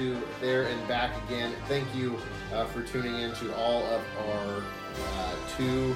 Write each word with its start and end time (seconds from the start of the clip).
to 0.00 0.16
There 0.40 0.62
and 0.62 0.88
Back 0.88 1.10
Again. 1.26 1.52
Thank 1.68 1.86
you 1.94 2.16
uh, 2.54 2.64
for 2.64 2.80
tuning 2.80 3.16
in 3.16 3.34
to 3.34 3.54
all 3.54 3.84
of 3.84 4.00
our 4.30 4.62
uh, 5.12 5.34
two, 5.58 5.94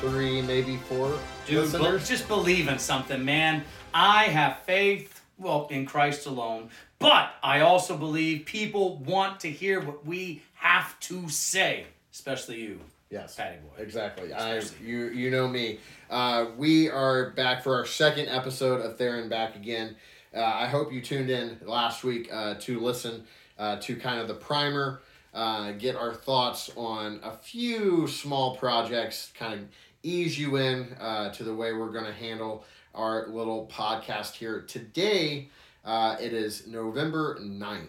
three, 0.00 0.42
maybe 0.42 0.78
four 0.78 1.16
Dude, 1.46 1.70
be- 1.70 1.78
just 2.04 2.26
believe 2.26 2.66
in 2.66 2.80
something, 2.80 3.24
man. 3.24 3.62
I 3.94 4.24
have 4.24 4.58
faith, 4.64 5.20
well, 5.38 5.68
in 5.70 5.86
Christ 5.86 6.26
alone, 6.26 6.70
but 6.98 7.34
I 7.40 7.60
also 7.60 7.96
believe 7.96 8.46
people 8.46 8.96
want 8.96 9.38
to 9.40 9.48
hear 9.48 9.80
what 9.80 10.04
we 10.04 10.42
have 10.54 10.98
to 11.00 11.28
say, 11.28 11.86
especially 12.12 12.60
you. 12.60 12.80
Yes, 13.10 13.36
Patty 13.36 13.58
boy. 13.58 13.80
Exactly. 13.80 14.32
I 14.32 14.60
you 14.82 15.10
you 15.10 15.30
know 15.30 15.46
me. 15.46 15.78
Uh, 16.10 16.46
we 16.56 16.90
are 16.90 17.30
back 17.30 17.62
for 17.62 17.76
our 17.76 17.86
second 17.86 18.26
episode 18.26 18.80
of 18.80 18.98
There 18.98 19.20
and 19.20 19.30
Back 19.30 19.54
Again. 19.54 19.94
Uh, 20.36 20.42
I 20.54 20.66
hope 20.66 20.92
you 20.92 21.00
tuned 21.00 21.30
in 21.30 21.56
last 21.64 22.04
week 22.04 22.28
uh, 22.30 22.56
to 22.60 22.78
listen 22.78 23.24
uh, 23.58 23.76
to 23.76 23.96
kind 23.96 24.20
of 24.20 24.28
the 24.28 24.34
primer, 24.34 25.00
uh, 25.32 25.72
get 25.72 25.96
our 25.96 26.12
thoughts 26.12 26.70
on 26.76 27.20
a 27.22 27.32
few 27.32 28.06
small 28.06 28.54
projects, 28.54 29.32
kind 29.34 29.54
of 29.54 29.60
ease 30.02 30.38
you 30.38 30.56
in 30.56 30.92
uh, 31.00 31.32
to 31.32 31.42
the 31.42 31.54
way 31.54 31.72
we're 31.72 31.90
going 31.90 32.04
to 32.04 32.12
handle 32.12 32.66
our 32.94 33.28
little 33.28 33.66
podcast 33.72 34.34
here 34.34 34.60
today. 34.60 35.48
Uh, 35.86 36.16
it 36.20 36.34
is 36.34 36.66
November 36.66 37.38
9th. 37.40 37.86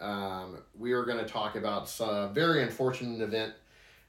Um, 0.00 0.56
we 0.78 0.92
are 0.92 1.04
going 1.04 1.18
to 1.18 1.30
talk 1.30 1.54
about 1.54 1.94
a 2.00 2.28
very 2.28 2.62
unfortunate 2.62 3.20
event 3.20 3.52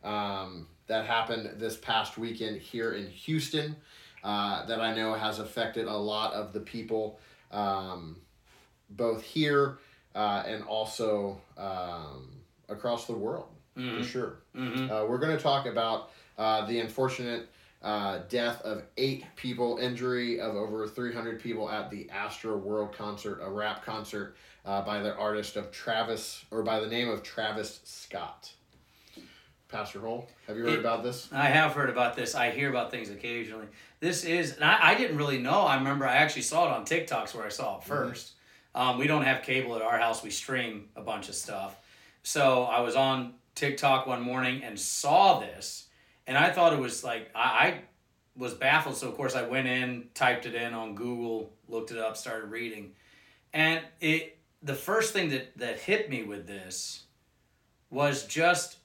um, 0.01 0.67
that 0.87 1.05
happened 1.05 1.60
this 1.60 1.76
past 1.76 2.17
weekend 2.17 2.62
here 2.62 2.93
in 2.93 3.10
Houston 3.10 3.76
that 4.23 4.79
I 4.79 4.95
know 4.95 5.13
has 5.13 5.39
affected 5.39 5.87
a 5.87 5.98
lot 5.98 6.32
of 6.32 6.54
the 6.54 6.62
people 6.62 7.20
um, 7.55 8.17
both 8.89 9.23
here 9.23 9.77
uh, 10.13 10.43
and 10.45 10.63
also 10.63 11.39
um, 11.57 12.29
across 12.70 13.05
the 13.07 13.13
world 13.13 13.48
for 13.98 14.03
sure. 14.03 14.37
Mhm. 14.55 14.89
Uh, 14.89 15.05
we're 15.05 15.17
going 15.17 15.35
to 15.35 15.41
talk 15.41 15.65
about 15.65 16.11
uh, 16.37 16.65
the 16.65 16.79
unfortunate 16.79 17.49
uh, 17.81 18.20
death 18.29 18.61
of 18.61 18.83
eight 18.98 19.26
people, 19.35 19.77
injury 19.77 20.39
of 20.39 20.55
over 20.55 20.87
300 20.87 21.39
people 21.41 21.70
at 21.70 21.89
the 21.91 22.05
Astroworld 22.05 22.93
concert, 22.93 23.39
a 23.43 23.49
rap 23.49 23.83
concert 23.85 24.35
uh, 24.65 24.81
by 24.81 24.99
the 25.01 25.13
artist 25.15 25.55
of 25.55 25.71
Travis, 25.71 26.43
or 26.51 26.63
by 26.63 26.79
the 26.79 26.87
name 26.87 27.09
of 27.09 27.21
Travis 27.21 27.81
Scott. 27.83 28.51
Pastor 29.68 29.99
Hull, 30.02 30.27
have 30.48 30.58
you 30.58 30.63
heard 30.63 30.74
It- 30.74 30.80
about 30.80 31.04
this? 31.04 31.27
I 31.34 31.46
have 31.46 31.74
heard 31.74 31.90
about 31.90 32.16
this. 32.16 32.35
I 32.35 32.52
hear 32.52 32.70
about 32.70 32.91
things 32.91 33.10
occasionally. 33.10 33.68
This 33.99 34.24
is, 34.24 34.54
and 34.55 34.63
I, 34.63 34.91
I 34.91 34.96
didn't 34.96 35.18
really 35.18 35.40
know. 35.40 35.62
I 35.62 35.76
remember 35.76 36.05
I 36.07 36.16
actually 36.18 36.44
saw 36.44 36.68
it 36.68 36.72
on 36.72 36.85
TikToks 36.85 37.34
where 37.34 37.46
I 37.46 37.49
saw 37.49 37.80
it 37.80 37.84
1st 37.84 38.32
Um, 38.76 38.98
we 38.99 39.07
don't 39.07 39.24
have 39.24 39.41
cable 39.41 39.76
at 39.76 39.82
our 39.82 39.98
house. 39.98 40.22
We 40.22 40.30
stream 40.30 40.90
a 40.96 41.02
bunch 41.02 41.30
of 41.30 41.35
stuff. 41.35 41.77
So 42.24 42.63
I 42.63 42.82
was 42.82 42.96
on 42.96 43.34
TikTok 43.55 44.05
one 44.05 44.22
morning 44.22 44.63
and 44.63 44.80
saw 44.80 45.40
this, 45.40 45.88
and 46.27 46.38
I 46.38 46.52
thought 46.52 46.74
it 46.74 46.79
was 46.79 47.04
like 47.04 47.29
I, 47.34 47.41
I 47.41 47.82
was 48.35 48.54
baffled. 48.54 48.98
So 48.98 49.07
of 49.07 49.16
course 49.16 49.35
I 49.35 49.44
went 49.44 49.68
in, 49.68 50.10
typed 50.13 50.46
it 50.46 50.55
in 50.55 50.74
on 50.74 50.94
Google, 50.96 51.54
looked 51.70 51.91
it 51.91 51.98
up, 51.98 52.18
started 52.18 52.48
reading, 52.52 52.91
and 53.54 53.82
it. 54.00 54.38
The 54.63 54.74
first 54.76 55.13
thing 55.13 55.29
that 55.29 55.57
that 55.57 55.79
hit 55.79 56.10
me 56.10 56.24
with 56.24 56.48
this 56.48 57.04
was 57.90 58.26
just 58.26 58.77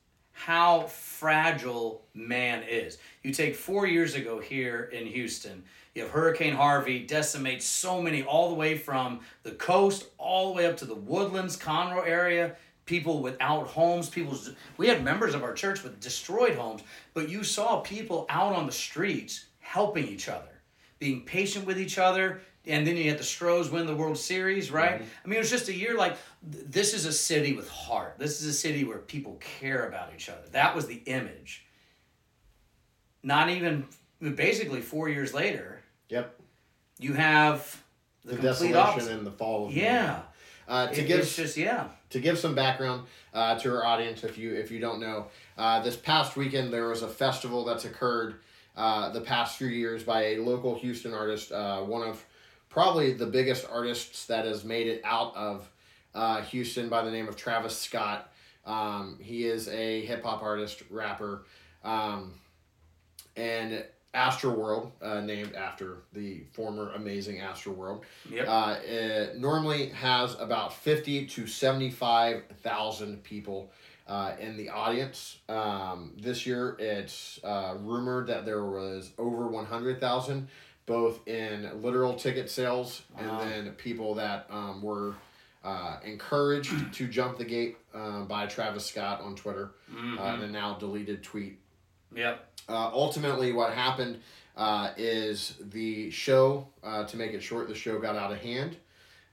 how 0.45 0.87
fragile 0.87 2.03
man 2.15 2.63
is. 2.63 2.97
You 3.23 3.31
take 3.31 3.55
four 3.55 3.87
years 3.87 4.15
ago 4.15 4.41
here 4.41 4.85
in 4.91 5.07
Houston, 5.07 5.63
you 5.95 6.03
have 6.03 6.11
Hurricane 6.11 6.55
Harvey 6.55 7.01
decimates 7.01 7.67
so 7.67 8.01
many, 8.01 8.23
all 8.23 8.49
the 8.49 8.55
way 8.55 8.79
from 8.79 9.21
the 9.43 9.51
coast, 9.51 10.07
all 10.17 10.49
the 10.49 10.55
way 10.55 10.67
up 10.67 10.79
to 10.79 10.87
the 10.87 10.95
woodlands, 10.95 11.59
Conroe 11.59 12.07
area. 12.07 12.57
People 12.87 13.21
without 13.21 13.67
homes, 13.67 14.09
people. 14.09 14.37
We 14.79 14.89
had 14.89 15.05
members 15.05 15.35
of 15.35 15.43
our 15.43 15.53
church 15.53 15.83
with 15.83 16.01
destroyed 16.01 16.57
homes, 16.57 16.83
but 17.13 17.29
you 17.29 17.45
saw 17.45 17.81
people 17.81 18.25
out 18.31 18.55
on 18.55 18.65
the 18.65 18.73
streets 18.73 19.45
helping 19.59 20.09
each 20.09 20.29
other, 20.29 20.63
being 20.99 21.25
patient 21.27 21.67
with 21.67 21.79
each 21.79 21.99
other. 21.99 22.41
And 22.67 22.87
then 22.87 22.97
you 22.97 23.09
had 23.09 23.19
the 23.19 23.25
Stros 23.25 23.71
win 23.71 23.87
the 23.87 23.97
World 23.97 24.19
Series, 24.19 24.71
right? 24.71 25.01
I 25.25 25.29
mean, 25.29 25.37
it 25.37 25.39
was 25.39 25.51
just 25.51 25.69
a 25.69 25.75
year 25.75 25.97
like 25.97 26.17
th- 26.53 26.65
this 26.69 26.93
is 26.93 27.07
a 27.07 27.13
city 27.13 27.55
with 27.55 27.69
heart. 27.71 28.17
This 28.19 28.41
is 28.43 28.47
a 28.49 28.53
city 28.53 28.85
where 28.85 28.99
people 28.99 29.37
care 29.41 29.87
about 29.89 30.11
each 30.15 30.29
other. 30.29 30.43
That 30.53 30.77
was 30.77 30.87
the 30.87 31.01
image. 31.07 31.65
Not 33.23 33.51
even 33.51 33.87
basically 34.35 34.81
four 34.81 35.09
years 35.09 35.33
later, 35.35 35.81
Yep. 36.11 36.39
you 36.99 37.15
have 37.15 37.83
the, 38.25 38.31
The, 38.33 38.37
complete 38.37 38.49
desolation 38.49 38.77
opposite. 38.79 39.13
and 39.13 39.27
the 39.27 39.31
fall 39.33 39.67
of. 39.67 39.73
Yeah, 39.73 40.23
Uh, 40.69 40.87
to 40.87 41.01
It- 41.01 41.07
give 41.09 41.29
just 41.35 41.57
yeah. 41.57 41.89
to 42.11 42.21
give 42.21 42.39
some 42.39 42.55
background 42.55 43.07
uh, 43.35 43.59
to 43.59 43.75
our 43.75 43.85
audience, 43.85 44.23
if 44.23 44.37
you 44.39 44.55
if 44.55 44.71
you 44.71 44.79
don't 44.81 45.01
know, 45.01 45.27
uh, 45.59 45.81
this 45.81 45.97
past 45.97 46.37
weekend 46.37 46.73
there 46.73 46.89
was 46.89 47.03
a 47.03 47.09
festival 47.09 47.65
that's 47.65 47.85
occurred 47.87 48.41
uh, 48.77 49.09
the 49.11 49.21
past 49.21 49.57
few 49.59 49.67
years 49.67 50.05
by 50.05 50.23
a 50.35 50.37
local 50.39 50.77
Houston 50.79 51.13
artist, 51.13 51.51
uh, 51.53 51.81
one 51.81 52.07
of 52.07 52.25
probably 52.71 53.13
the 53.13 53.27
biggest 53.27 53.67
artists 53.71 54.27
that 54.27 54.47
has 54.47 54.65
made 54.65 54.87
it 54.87 55.03
out 55.05 55.37
of 55.37 55.69
uh, 56.15 56.41
Houston 56.43 56.89
by 56.89 57.03
the 57.05 57.11
name 57.11 57.29
of 57.29 57.37
Travis 57.37 57.77
Scott. 57.77 58.33
Um, 58.65 59.19
he 59.21 59.45
is 59.47 59.69
a 59.69 60.05
hip 60.07 60.23
hop 60.25 60.43
artist, 60.43 60.83
rapper, 60.91 61.45
um, 61.85 62.33
and 63.37 63.85
Astroworld, 64.15 64.91
uh, 65.01 65.21
named 65.21 65.55
after 65.55 65.99
the 66.13 66.43
former 66.53 66.91
amazing 66.95 67.39
Astroworld 67.39 68.03
Yep. 68.29 68.47
uh, 68.49 68.77
it 68.85 69.39
normally 69.39 69.91
has 69.91 70.35
about 70.41 70.73
50 70.75 71.27
to 71.27 71.47
75,000 71.47 73.23
people 73.23 73.71
uh, 74.09 74.33
in 74.41 74.57
the 74.57 74.69
audience. 74.69 75.39
Um, 75.49 76.13
this 76.21 76.45
year, 76.45 76.77
it's 76.81 77.39
uh, 77.45 77.75
rumored 77.79 78.27
that 78.27 78.45
there 78.45 78.65
was 78.65 79.13
over 79.17 79.47
100,000, 79.47 80.49
both 80.91 81.27
in 81.29 81.71
literal 81.83 82.15
ticket 82.15 82.51
sales 82.51 83.03
Wow. 83.17 83.41
and 83.41 83.51
then 83.67 83.73
people 83.75 84.15
that 84.17 84.47
um, 84.51 84.83
were 84.83 85.15
uh, 85.63 85.99
encouraged 86.05 86.93
to 86.99 87.07
jump 87.07 87.39
the 87.39 87.45
gate 87.45 87.77
uh, 87.95 88.23
by 88.25 88.47
Travis 88.47 88.85
Scott 88.87 89.21
on 89.21 89.37
Twitter 89.37 89.71
Mhm. 89.95 90.19
uh, 90.19 90.35
in 90.35 90.41
a 90.43 90.49
now 90.49 90.75
deleted 90.75 91.23
tweet 91.23 91.59
yep. 92.15 92.45
uh, 92.69 92.91
ultimately, 92.93 93.53
what 93.53 93.73
happened 93.73 94.19
uh, 94.57 94.91
is 94.97 95.55
the 95.61 96.11
show, 96.11 96.67
uh, 96.83 97.05
to 97.05 97.17
make 97.17 97.33
it 97.35 97.41
short, 97.43 97.69
the 97.69 97.75
show 97.75 97.99
got 98.01 98.17
out 98.17 98.33
of 98.33 98.39
hand. 98.41 98.77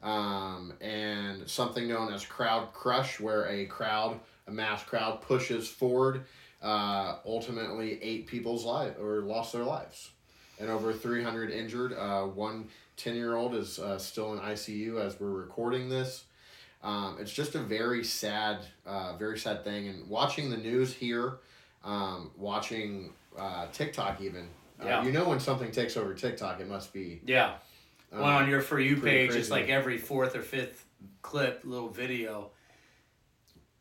Um, 0.03 0.74
and 0.79 1.50
something 1.50 1.88
known 1.88 2.13
as 2.13 2.24
crowd 2.24 2.72
crush, 2.72 3.19
where 3.19 3.45
a 3.47 3.66
crowd, 3.66 4.19
a 4.47 4.51
mass 4.51 4.84
crowd, 4.84 5.22
pushes 5.24 5.68
forward. 5.68 6.25
Uh, 6.62 7.16
ultimately, 7.25 8.01
eight 8.03 8.28
people's 8.28 8.63
lives 8.63 8.95
or 9.00 9.22
lost 9.22 9.53
their 9.53 9.63
lives, 9.63 10.12
and 10.59 10.69
over 10.69 10.94
three 10.94 11.23
hundred 11.23 11.51
injured. 11.51 11.94
Uh, 11.94 12.23
one 12.23 12.68
10 12.97 13.16
year 13.16 13.35
old 13.35 13.53
is 13.53 13.79
uh, 13.79 13.97
still 13.97 14.34
in 14.34 14.40
ICU 14.40 15.00
as 15.00 15.19
we're 15.19 15.29
recording 15.29 15.88
this. 15.88 16.25
Um, 16.84 17.18
it's 17.19 17.31
just 17.31 17.56
a 17.56 17.59
very 17.59 18.03
sad, 18.03 18.59
uh, 18.85 19.16
very 19.18 19.38
sad 19.38 19.63
thing. 19.63 19.88
And 19.88 20.09
watching 20.09 20.50
the 20.50 20.57
news 20.57 20.94
here, 20.94 21.38
um, 21.84 22.31
watching 22.35 23.13
uh, 23.38 23.68
TikTok 23.72 24.22
even. 24.22 24.47
Yeah. 24.84 25.00
Uh, 25.00 25.03
you 25.03 25.12
know 25.12 25.28
when 25.29 25.40
something 25.40 25.72
takes 25.72 25.97
over 25.97 26.13
TikTok, 26.13 26.59
it 26.59 26.68
must 26.68 26.94
be. 26.94 27.22
Yeah. 27.25 27.56
um, 28.12 28.22
One 28.22 28.34
on 28.34 28.50
your 28.50 28.62
for 28.62 28.79
you 28.79 28.97
page, 28.97 29.35
it's 29.35 29.50
like 29.50 29.69
every 29.69 29.97
fourth 29.97 30.35
or 30.35 30.41
fifth 30.41 30.85
clip, 31.22 31.62
little 31.63 31.89
video. 31.89 32.51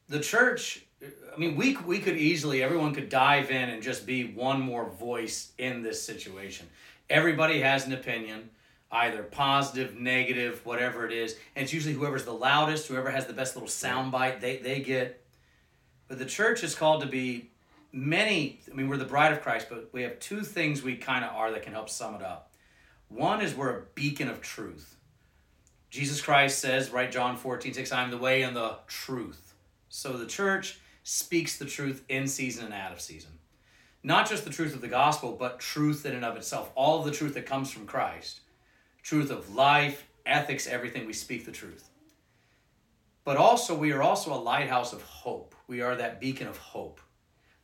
The 0.09 0.21
church, 0.21 0.86
I 1.03 1.39
mean, 1.39 1.57
we 1.57 1.77
we 1.77 1.99
could 1.99 2.17
easily, 2.17 2.63
everyone 2.63 2.95
could 2.95 3.09
dive 3.09 3.51
in 3.51 3.69
and 3.69 3.83
just 3.83 4.07
be 4.07 4.25
one 4.25 4.61
more 4.61 4.89
voice 4.89 5.53
in 5.59 5.83
this 5.83 6.03
situation. 6.03 6.67
Everybody 7.11 7.61
has 7.61 7.87
an 7.87 7.93
opinion, 7.93 8.51
either 8.91 9.23
positive, 9.23 9.97
negative, 9.97 10.65
whatever 10.65 11.07
it 11.07 11.13
is, 11.13 11.37
and 11.55 11.65
it's 11.65 11.73
usually 11.73 11.95
whoever's 11.95 12.25
the 12.25 12.33
loudest, 12.33 12.89
whoever 12.89 13.11
has 13.11 13.27
the 13.27 13.35
best 13.35 13.55
little 13.55 13.69
sound 13.69 14.11
bite, 14.11 14.41
they 14.41 14.57
they 14.57 14.81
get. 14.81 15.23
But 16.09 16.19
the 16.19 16.25
church 16.25 16.65
is 16.65 16.75
called 16.75 17.03
to 17.03 17.09
be 17.09 17.51
many. 17.93 18.61
I 18.71 18.75
mean, 18.75 18.89
we're 18.89 18.97
the 18.97 19.05
bride 19.05 19.33
of 19.33 19.43
Christ, 19.43 19.67
but 19.69 19.91
we 19.93 20.03
have 20.03 20.19
two 20.19 20.43
things 20.43 20.83
we 20.83 20.97
kind 20.97 21.25
of 21.25 21.35
are 21.35 21.51
that 21.51 21.63
can 21.63 21.73
help 21.73 21.91
sum 21.91 22.15
it 22.15 22.23
up. 22.23 22.53
One 23.09 23.41
is 23.41 23.55
we're 23.55 23.77
a 23.77 23.83
beacon 23.95 24.29
of 24.29 24.41
truth. 24.41 24.97
Jesus 25.91 26.21
Christ 26.21 26.59
says, 26.59 26.91
right, 26.91 27.11
John 27.11 27.37
14, 27.37 27.75
6, 27.75 27.93
I'm 27.93 28.11
the 28.11 28.19
way 28.19 28.43
and 28.43 28.57
the 28.57 28.77
truth. 28.87 29.55
So 29.89 30.17
the 30.17 30.27
church 30.27 30.81
speaks 31.09 31.57
the 31.57 31.65
truth 31.65 32.03
in 32.09 32.27
season 32.27 32.65
and 32.65 32.75
out 32.75 32.91
of 32.91 33.01
season. 33.01 33.31
Not 34.03 34.29
just 34.29 34.45
the 34.45 34.51
truth 34.51 34.75
of 34.75 34.81
the 34.81 34.89
gospel, 34.89 35.37
but 35.39 35.61
truth 35.61 36.05
in 36.05 36.17
and 36.17 36.25
of 36.25 36.37
itself. 36.37 36.73
All 36.75 36.99
of 36.99 37.05
the 37.05 37.13
truth 37.13 37.35
that 37.35 37.47
comes 37.47 37.71
from 37.71 37.87
Christ. 37.87 38.41
Truth 39.05 39.31
of 39.31 39.55
life, 39.55 40.05
ethics, 40.27 40.67
everything, 40.67 41.07
we 41.07 41.13
speak 41.13 41.47
the 41.47 41.53
truth. 41.53 41.89
But 43.23 43.37
also, 43.37 43.73
we 43.73 43.93
are 43.93 44.03
also 44.03 44.35
a 44.35 44.43
lighthouse 44.43 44.93
of 44.93 45.01
hope. 45.03 45.55
We 45.69 45.81
are 45.81 45.95
that 45.95 46.21
beacon 46.21 46.49
of 46.49 46.59
hope. 46.59 47.01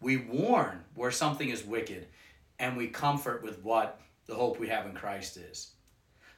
We 0.00 0.18
warn 0.18 0.84
where 0.94 1.10
something 1.10 1.48
is 1.48 1.64
wicked, 1.64 2.06
and 2.60 2.76
we 2.76 2.86
comfort 2.86 3.42
with 3.42 3.60
what 3.64 4.00
the 4.26 4.36
hope 4.36 4.60
we 4.60 4.68
have 4.68 4.86
in 4.86 4.94
Christ 4.94 5.36
is. 5.36 5.72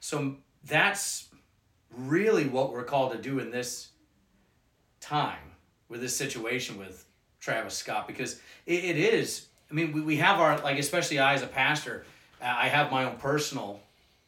So 0.01 0.37
that's 0.65 1.29
really 1.95 2.47
what 2.47 2.73
we're 2.73 2.83
called 2.83 3.13
to 3.13 3.19
do 3.19 3.41
in 3.41 3.51
this 3.51 3.91
time 5.01 5.54
with 5.89 6.01
this 6.01 6.17
situation 6.17 6.79
with 6.79 7.05
Travis 7.41 7.75
Scott 7.75 8.07
because 8.07 8.41
it, 8.67 8.85
it 8.85 8.97
is. 8.97 9.47
I 9.71 9.75
mean, 9.75 9.93
we, 9.93 10.01
we 10.01 10.17
have 10.17 10.41
our 10.41 10.59
like, 10.61 10.79
especially 10.79 11.19
I 11.19 11.35
as 11.35 11.43
a 11.43 11.47
pastor, 11.47 12.05
uh, 12.41 12.47
I 12.47 12.69
have 12.69 12.91
my 12.91 13.05
own 13.05 13.17
personal, 13.17 13.81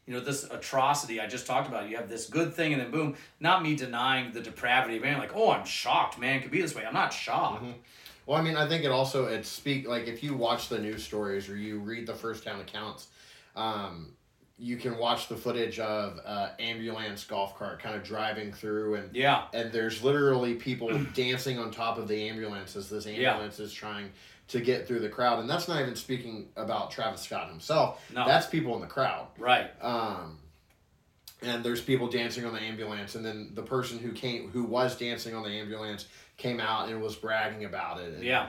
you 0.07 0.15
know, 0.15 0.21
this 0.21 0.45
atrocity 0.45 1.21
I 1.21 1.27
just 1.27 1.47
talked 1.47 1.69
about. 1.69 1.89
You 1.89 1.97
have 1.97 2.09
this 2.09 2.29
good 2.29 2.55
thing, 2.55 2.73
and 2.73 2.81
then 2.81 2.91
boom. 2.91 3.17
Not 3.41 3.63
me 3.63 3.75
denying 3.77 4.33
the 4.33 4.41
depravity 4.41 4.97
of 4.97 5.03
man. 5.03 5.19
Like, 5.19 5.35
oh, 5.35 5.51
I'm 5.51 5.65
shocked, 5.65 6.19
man, 6.19 6.41
could 6.43 6.51
be 6.51 6.61
this 6.61 6.75
way. 6.75 6.85
I'm 6.85 6.95
not 6.95 7.13
shocked. 7.13 7.63
Mm-hmm. 7.63 7.73
Well, 8.27 8.39
I 8.39 8.43
mean, 8.43 8.57
I 8.57 8.69
think 8.69 8.85
it 8.85 8.91
also 8.91 9.27
it 9.27 9.47
speak 9.47 9.87
like 9.87 10.09
if 10.09 10.23
you 10.23 10.35
watch 10.35 10.69
the 10.69 10.79
news 10.79 11.05
stories 11.05 11.49
or 11.49 11.57
you 11.57 11.79
read 11.79 12.07
the 12.07 12.15
firsthand 12.15 12.61
accounts, 12.61 13.07
um, 13.55 14.16
you 14.59 14.77
can 14.77 14.97
watch 14.97 15.29
the 15.29 15.37
footage 15.37 15.79
of 15.79 16.19
uh, 16.25 16.49
ambulance 16.59 17.25
golf 17.25 17.59
cart 17.59 17.79
kind 17.79 17.95
of 17.95 18.03
driving 18.03 18.53
through 18.53 18.95
and 18.95 19.15
Yeah, 19.15 19.45
and 19.53 19.71
there's 19.71 20.03
literally 20.03 20.55
people 20.55 20.99
dancing 21.15 21.59
on 21.59 21.71
top 21.71 21.99
of 21.99 22.09
the 22.09 22.29
ambulance 22.29 22.75
as 22.77 22.89
this 22.89 23.07
ambulance 23.07 23.61
is 23.61 23.73
trying 23.73 24.11
to 24.49 24.61
get 24.61 24.87
through 24.87 25.01
the 25.01 25.09
crowd 25.09 25.41
and 25.41 25.51
that's 25.51 25.69
not 25.69 25.81
even 25.81 25.97
speaking 25.97 26.49
about 26.57 26.91
Travis 26.91 27.23
Scott 27.23 27.51
himself. 27.51 28.03
No. 28.15 28.27
that's 28.27 28.47
people 28.47 28.75
in 28.77 28.81
the 28.81 28.87
crowd. 28.87 29.27
Right. 29.39 29.71
um, 29.83 30.39
and 31.43 31.63
there's 31.63 31.83
people 31.83 32.09
dancing 32.09 32.47
on 32.47 32.55
the 32.55 32.61
ambulance 32.61 33.15
and 33.15 33.25
then 33.25 33.51
the 33.55 33.63
person 33.63 33.99
who 33.99 34.13
came 34.13 34.49
who 34.51 34.65
was 34.65 34.97
dancing 34.97 35.35
on 35.35 35.43
the 35.43 35.51
ambulance 35.51 36.07
came 36.39 36.61
out 36.61 36.89
and 36.89 37.03
was 37.03 37.15
bragging 37.15 37.65
about 37.67 38.01
it. 38.01 38.15
And, 38.15 38.25
Yeah, 38.25 38.49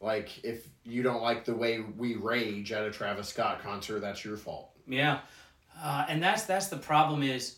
like 0.00 0.44
if 0.44 0.66
you 0.84 1.02
don't 1.04 1.22
like 1.22 1.44
the 1.44 1.54
way 1.54 1.80
we 1.96 2.16
rage 2.16 2.72
at 2.72 2.84
a 2.84 2.90
Travis 2.90 3.28
Scott 3.28 3.62
concert 3.62 4.00
that's 4.00 4.24
your 4.24 4.36
fault. 4.36 4.70
Yeah, 4.86 5.20
uh, 5.82 6.06
and 6.08 6.22
that's 6.22 6.44
that's 6.44 6.68
the 6.68 6.76
problem 6.76 7.22
is 7.22 7.56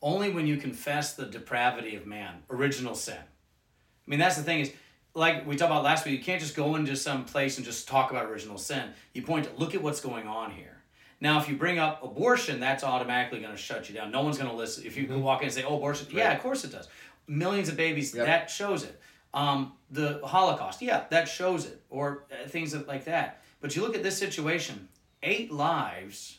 only 0.00 0.30
when 0.30 0.46
you 0.46 0.56
confess 0.56 1.14
the 1.14 1.26
depravity 1.26 1.96
of 1.96 2.06
man, 2.06 2.34
original 2.50 2.94
sin. 2.94 3.18
I 3.18 4.10
mean, 4.10 4.18
that's 4.18 4.36
the 4.36 4.42
thing 4.42 4.60
is 4.60 4.72
like 5.14 5.46
we 5.46 5.56
talked 5.56 5.70
about 5.70 5.82
last 5.84 6.04
week. 6.04 6.18
You 6.18 6.24
can't 6.24 6.40
just 6.40 6.56
go 6.56 6.76
into 6.76 6.96
some 6.96 7.24
place 7.24 7.56
and 7.58 7.66
just 7.66 7.88
talk 7.88 8.10
about 8.10 8.26
original 8.26 8.58
sin. 8.58 8.90
You 9.12 9.22
point 9.22 9.46
to 9.46 9.50
look 9.56 9.74
at 9.74 9.82
what's 9.82 10.00
going 10.00 10.26
on 10.26 10.50
here. 10.52 10.76
Now, 11.20 11.40
if 11.40 11.48
you 11.48 11.56
bring 11.56 11.78
up 11.80 12.02
abortion, 12.04 12.60
that's 12.60 12.84
automatically 12.84 13.40
going 13.40 13.50
to 13.52 13.58
shut 13.58 13.88
you 13.88 13.94
down. 13.94 14.12
No 14.12 14.22
one's 14.22 14.38
going 14.38 14.50
to 14.50 14.56
listen. 14.56 14.86
If 14.86 14.96
you 14.96 15.04
can 15.06 15.20
walk 15.20 15.40
in 15.40 15.46
and 15.46 15.54
say, 15.54 15.64
"Oh, 15.64 15.76
abortion," 15.76 16.06
yeah, 16.12 16.32
of 16.32 16.40
course 16.40 16.64
it 16.64 16.70
does. 16.70 16.88
Millions 17.26 17.68
of 17.68 17.76
babies, 17.76 18.14
Yep. 18.14 18.26
that 18.26 18.50
shows 18.50 18.84
it. 18.84 19.00
Um, 19.34 19.72
the 19.90 20.20
Holocaust, 20.24 20.80
yeah, 20.80 21.04
that 21.10 21.28
shows 21.28 21.66
it, 21.66 21.82
or 21.90 22.24
uh, 22.32 22.48
things 22.48 22.74
like 22.86 23.04
that. 23.06 23.42
But 23.60 23.74
you 23.74 23.82
look 23.82 23.96
at 23.96 24.02
this 24.04 24.16
situation: 24.16 24.88
eight 25.22 25.50
lives. 25.52 26.38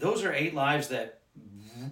Those 0.00 0.24
are 0.24 0.32
eight 0.32 0.54
lives 0.54 0.88
that 0.88 1.20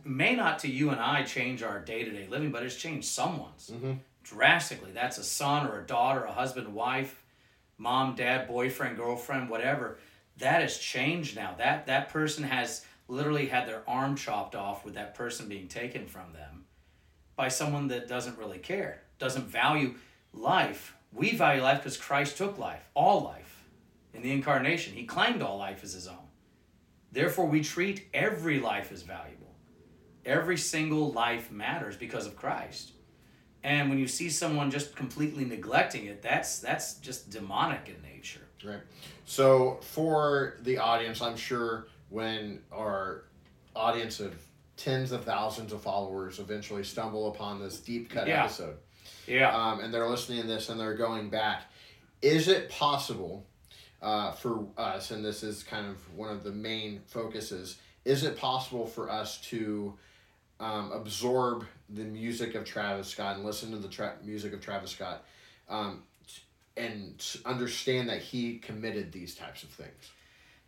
may 0.05 0.35
not 0.35 0.61
to 0.61 0.69
you 0.69 0.91
and 0.91 1.01
I 1.01 1.23
change 1.23 1.63
our 1.63 1.79
day 1.79 2.05
to 2.05 2.11
day 2.11 2.27
living, 2.29 2.51
but 2.51 2.63
it's 2.63 2.77
changed 2.77 3.07
someone's 3.07 3.71
mm-hmm. 3.71 3.93
drastically. 4.23 4.93
That's 4.93 5.19
a 5.19 5.25
son 5.25 5.67
or 5.67 5.81
a 5.81 5.87
daughter, 5.87 6.25
a 6.25 6.33
husband, 6.33 6.75
wife, 6.75 7.23
mom, 7.77 8.15
dad, 8.15 8.49
boyfriend, 8.49 8.97
girlfriend, 8.97 9.51
whatever. 9.51 9.99
That 10.39 10.63
has 10.63 10.79
changed 10.79 11.37
now. 11.37 11.55
That 11.59 11.87
that 11.87 12.09
person 12.09 12.45
has 12.45 12.85
literally 13.09 13.47
had 13.47 13.67
their 13.67 13.83
arm 13.87 14.17
chopped 14.17 14.55
off 14.55 14.85
with 14.85 14.95
that 14.95 15.15
person 15.15 15.49
being 15.49 15.69
taken 15.69 16.07
from 16.07 16.33
them 16.33 16.65
by 17.37 17.49
someone 17.49 17.89
that 17.89 18.09
doesn't 18.09 18.39
really 18.39 18.59
care, 18.59 19.03
doesn't 19.19 19.47
value 19.47 19.95
life. 20.33 20.95
We 21.13 21.35
value 21.35 21.63
life 21.63 21.79
because 21.79 21.97
Christ 21.97 22.37
took 22.37 22.59
life, 22.59 22.89
all 22.95 23.23
life, 23.23 23.65
in 24.13 24.23
the 24.23 24.33
incarnation. 24.33 24.95
He 24.95 25.05
claimed 25.05 25.43
all 25.43 25.59
life 25.59 25.83
as 25.83 25.93
his 25.95 26.07
own. 26.07 26.28
Therefore, 27.13 27.47
we 27.47 27.63
treat 27.63 28.07
every 28.13 28.61
life 28.61 28.93
as 28.93 29.03
valuable. 29.03 29.55
Every 30.25 30.59
single 30.59 31.13
life 31.13 31.51
matters 31.51 31.97
because 31.97 32.27
of 32.27 32.37
Christ. 32.37 32.93
And 33.65 33.89
when 33.89 33.99
you 33.99 34.07
see 34.07 34.29
someone 34.31 34.71
just 34.71 34.95
completely 34.95 35.45
neglecting 35.45 36.07
it, 36.07 36.23
that's 36.23 36.59
that's 36.61 36.95
just 36.95 37.31
demonic 37.31 37.89
in 37.89 38.01
nature. 38.03 38.47
Right. 38.65 38.81
So 39.25 39.79
for 39.83 40.59
the 40.63 40.79
audience, 40.79 41.21
I'm 41.23 41.37
sure 41.37 41.89
when 42.09 42.61
our 42.73 43.25
audience 43.75 44.21
of 44.21 44.35
tens 44.77 45.13
of 45.13 45.25
thousands 45.25 45.73
of 45.73 45.83
followers 45.83 46.39
eventually 46.39 46.85
stumble 46.85 47.29
upon 47.29 47.59
this 47.61 47.81
deep 47.81 48.11
cut 48.11 48.29
Yeah. 48.29 48.45
episode, 48.45 48.77
Yeah. 49.27 49.55
um, 49.57 49.81
and 49.81 49.93
they're 49.93 50.09
listening 50.09 50.43
to 50.43 50.47
this 50.47 50.69
and 50.69 50.79
they're 50.79 50.95
going 50.95 51.31
back, 51.31 51.65
is 52.23 52.47
it 52.49 52.71
possible 52.71 53.45
uh, 54.01 54.33
for 54.33 54.67
us, 54.77 55.11
and 55.11 55.25
this 55.25 55.43
is 55.43 55.63
kind 55.63 55.87
of 55.87 55.97
one 56.15 56.31
of 56.31 56.45
the 56.45 56.53
main 56.53 57.01
focuses, 57.07 57.79
is 58.05 58.25
it 58.25 58.37
possible 58.37 58.87
for 58.87 59.11
us 59.11 59.41
to 59.43 59.95
um, 60.61 60.93
absorb 60.93 61.67
the 61.89 62.05
music 62.05 62.55
of 62.55 62.65
Travis 62.65 63.09
Scott 63.09 63.37
and 63.37 63.45
listen 63.45 63.71
to 63.73 63.79
the 63.79 63.89
tra- 63.89 64.17
music 64.25 64.53
of 64.53 64.61
Travis 64.61 64.91
Scott 64.91 65.25
um, 65.69 66.03
and 66.77 67.25
understand 67.45 68.09
that 68.09 68.21
he 68.21 68.59
committed 68.59 69.13
these 69.13 69.35
types 69.35 69.63
of 69.63 69.71
things? 69.71 70.11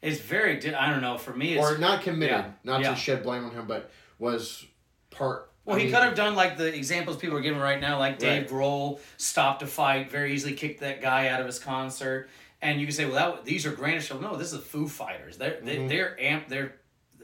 It's 0.03 0.21
very 0.21 0.59
di- 0.59 0.75
I 0.75 0.91
don't 0.91 1.03
know, 1.03 1.19
for 1.19 1.33
me 1.33 1.55
it's 1.55 1.67
or 1.67 1.79
not 1.79 2.03
committed, 2.03 2.37
yeah, 2.37 2.50
not 2.65 2.81
yeah. 2.81 2.91
to 2.91 2.97
shed 2.97 3.23
blame 3.23 3.44
on 3.44 3.53
him, 3.53 3.67
but 3.67 3.91
was 4.19 4.65
part. 5.11 5.50
Well, 5.67 5.79
he 5.79 5.85
could 5.85 6.03
have 6.03 6.15
done 6.15 6.35
like 6.35 6.56
the 6.56 6.75
examples 6.75 7.19
people 7.19 7.37
are 7.37 7.43
giving 7.43 7.61
right 7.61 7.81
now, 7.81 7.99
like 7.99 8.19
Dave 8.19 8.49
Grohl 8.49 8.99
stopped 9.19 9.62
a 9.62 9.67
fight, 9.67 10.11
very 10.11 10.33
easily 10.33 10.55
kicked 10.55 10.81
that 10.81 11.03
guy 11.03 11.29
out 11.29 11.41
of 11.41 11.47
his 11.47 11.59
concert, 11.59 12.29
and 12.62 12.81
you 12.81 12.87
can 12.87 12.95
say, 12.95 13.07
well, 13.07 13.33
that 13.37 13.45
these 13.45 13.67
are 13.67 13.73
granite 13.73 14.03
shows. 14.03 14.21
No, 14.21 14.37
this 14.37 14.49
is 14.53 14.59
the 14.59 14.65
Foo 14.65 14.87
Fighters. 14.89 15.37
They're 15.39 15.59
they, 15.62 15.87
they're 15.87 16.21
amp, 16.21 16.49
they're 16.49 16.75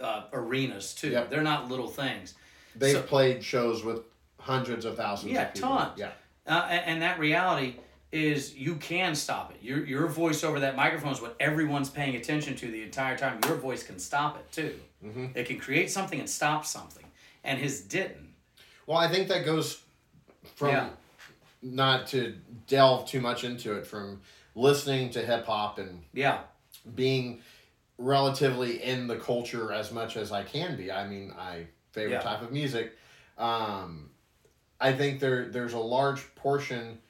uh, 0.00 0.24
arenas 0.32 0.94
too. 0.94 1.08
Mm-hmm. 1.08 1.14
Yep. 1.16 1.30
They're 1.30 1.42
not 1.42 1.68
little 1.68 1.88
things. 1.88 2.34
They've 2.74 2.96
so- 2.96 3.02
played 3.02 3.42
shows 3.44 3.84
with 3.84 4.00
hundreds 4.38 4.84
of 4.84 4.96
thousands. 4.96 5.32
Yeah, 5.32 5.42
of 5.48 5.54
people. 5.54 5.70
tons. 5.70 5.98
Yeah, 5.98 6.10
Uh, 6.46 6.66
and, 6.70 6.84
and 6.86 7.02
that 7.02 7.18
reality 7.18 7.76
is 8.12 8.54
you 8.54 8.76
can 8.76 9.14
stop 9.14 9.50
it. 9.52 9.58
Your 9.62 9.84
your 9.84 10.06
voice 10.06 10.44
over 10.44 10.60
that 10.60 10.76
microphone 10.76 11.12
is 11.12 11.20
what 11.20 11.34
everyone's 11.40 11.90
paying 11.90 12.16
attention 12.16 12.54
to 12.56 12.70
the 12.70 12.82
entire 12.82 13.16
time. 13.18 13.38
Your 13.46 13.56
voice 13.56 13.82
can 13.82 13.98
stop 13.98 14.38
it 14.38 14.50
too. 14.52 14.74
Mm-hmm. 15.04 15.26
It 15.34 15.46
can 15.46 15.58
create 15.58 15.90
something 15.90 16.18
and 16.20 16.28
stop 16.30 16.64
something, 16.64 17.04
and 17.44 17.58
his 17.58 17.80
didn't. 17.80 18.32
Well, 18.86 18.96
I 18.98 19.08
think 19.08 19.28
that 19.28 19.44
goes 19.44 19.82
from 20.54 20.68
Yeah. 20.68 20.88
not 21.62 22.06
to 22.08 22.36
delve 22.68 23.08
too 23.08 23.20
much 23.20 23.42
into 23.42 23.74
it 23.74 23.86
from 23.86 24.20
listening 24.66 25.10
to 25.10 25.20
hip 25.24 25.46
hop 25.46 25.78
and 25.78 26.02
Yeah, 26.12 26.40
being 26.96 27.42
relatively 27.98 28.82
in 28.82 29.06
the 29.06 29.16
culture 29.16 29.72
as 29.72 29.92
much 29.92 30.16
as 30.16 30.32
I 30.32 30.42
can 30.42 30.76
be. 30.76 30.90
I 30.90 31.06
mean, 31.06 31.32
I 31.38 31.68
favorite 31.92 32.14
Yeah. 32.16 32.20
type 32.20 32.42
of 32.42 32.50
music. 32.52 32.96
Um, 33.38 34.10
I 34.80 34.92
think 34.92 35.20
there 35.20 35.48
there's 35.48 35.72
a 35.72 35.78
large 35.78 36.34
portion 36.34 37.00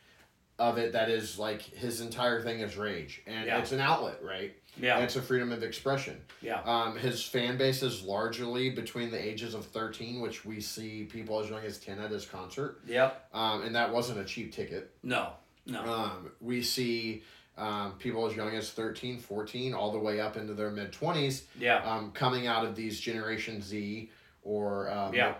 of 0.58 0.78
it 0.78 0.92
that 0.92 1.08
is 1.10 1.38
like 1.38 1.60
his 1.60 2.00
entire 2.00 2.42
thing 2.42 2.60
is 2.60 2.76
rage, 2.76 3.20
and 3.26 3.46
Yeah. 3.46 3.58
it's 3.58 3.72
an 3.72 3.80
outlet, 3.80 4.22
right? 4.22 4.54
yeah, 4.78 4.96
And 4.96 5.04
it's 5.04 5.16
a 5.16 5.22
freedom 5.22 5.52
of 5.52 5.62
expression. 5.62 6.22
yeah, 6.42 6.60
Um, 6.64 6.96
his 6.96 7.22
fan 7.24 7.56
base 7.58 7.82
is 7.82 8.02
largely 8.02 8.70
between 8.70 9.10
the 9.10 9.18
ages 9.22 9.54
of 9.54 9.64
13, 9.66 10.20
which 10.20 10.44
we 10.44 10.60
see 10.60 11.04
people 11.04 11.40
as 11.40 11.48
young 11.50 11.64
as 11.64 11.78
10 11.78 11.98
at 11.98 12.10
his 12.10 12.26
concert. 12.26 12.80
yep. 12.86 13.26
Um, 13.34 13.62
and 13.62 13.74
that 13.74 13.90
wasn't 13.92 14.18
a 14.20 14.24
cheap 14.24 14.52
ticket. 14.52 14.94
No, 15.02 15.32
no. 15.66 15.82
Um, 15.84 16.30
we 16.40 16.62
see 16.62 17.22
um, 17.58 17.92
people 17.98 18.26
as 18.26 18.36
young 18.36 18.54
as 18.54 18.70
13, 18.70 19.18
14, 19.18 19.74
all 19.74 19.90
the 19.92 19.98
way 19.98 20.20
up 20.20 20.36
into 20.36 20.54
their 20.54 20.70
mid 20.70 20.92
20s 20.92 21.44
yeah, 21.58 21.78
um, 21.78 22.12
coming 22.12 22.46
out 22.46 22.64
of 22.64 22.76
these 22.76 23.00
Generation 23.00 23.60
Z 23.62 24.10
or 24.42 24.90
um, 24.90 25.14
Yeah. 25.14 25.34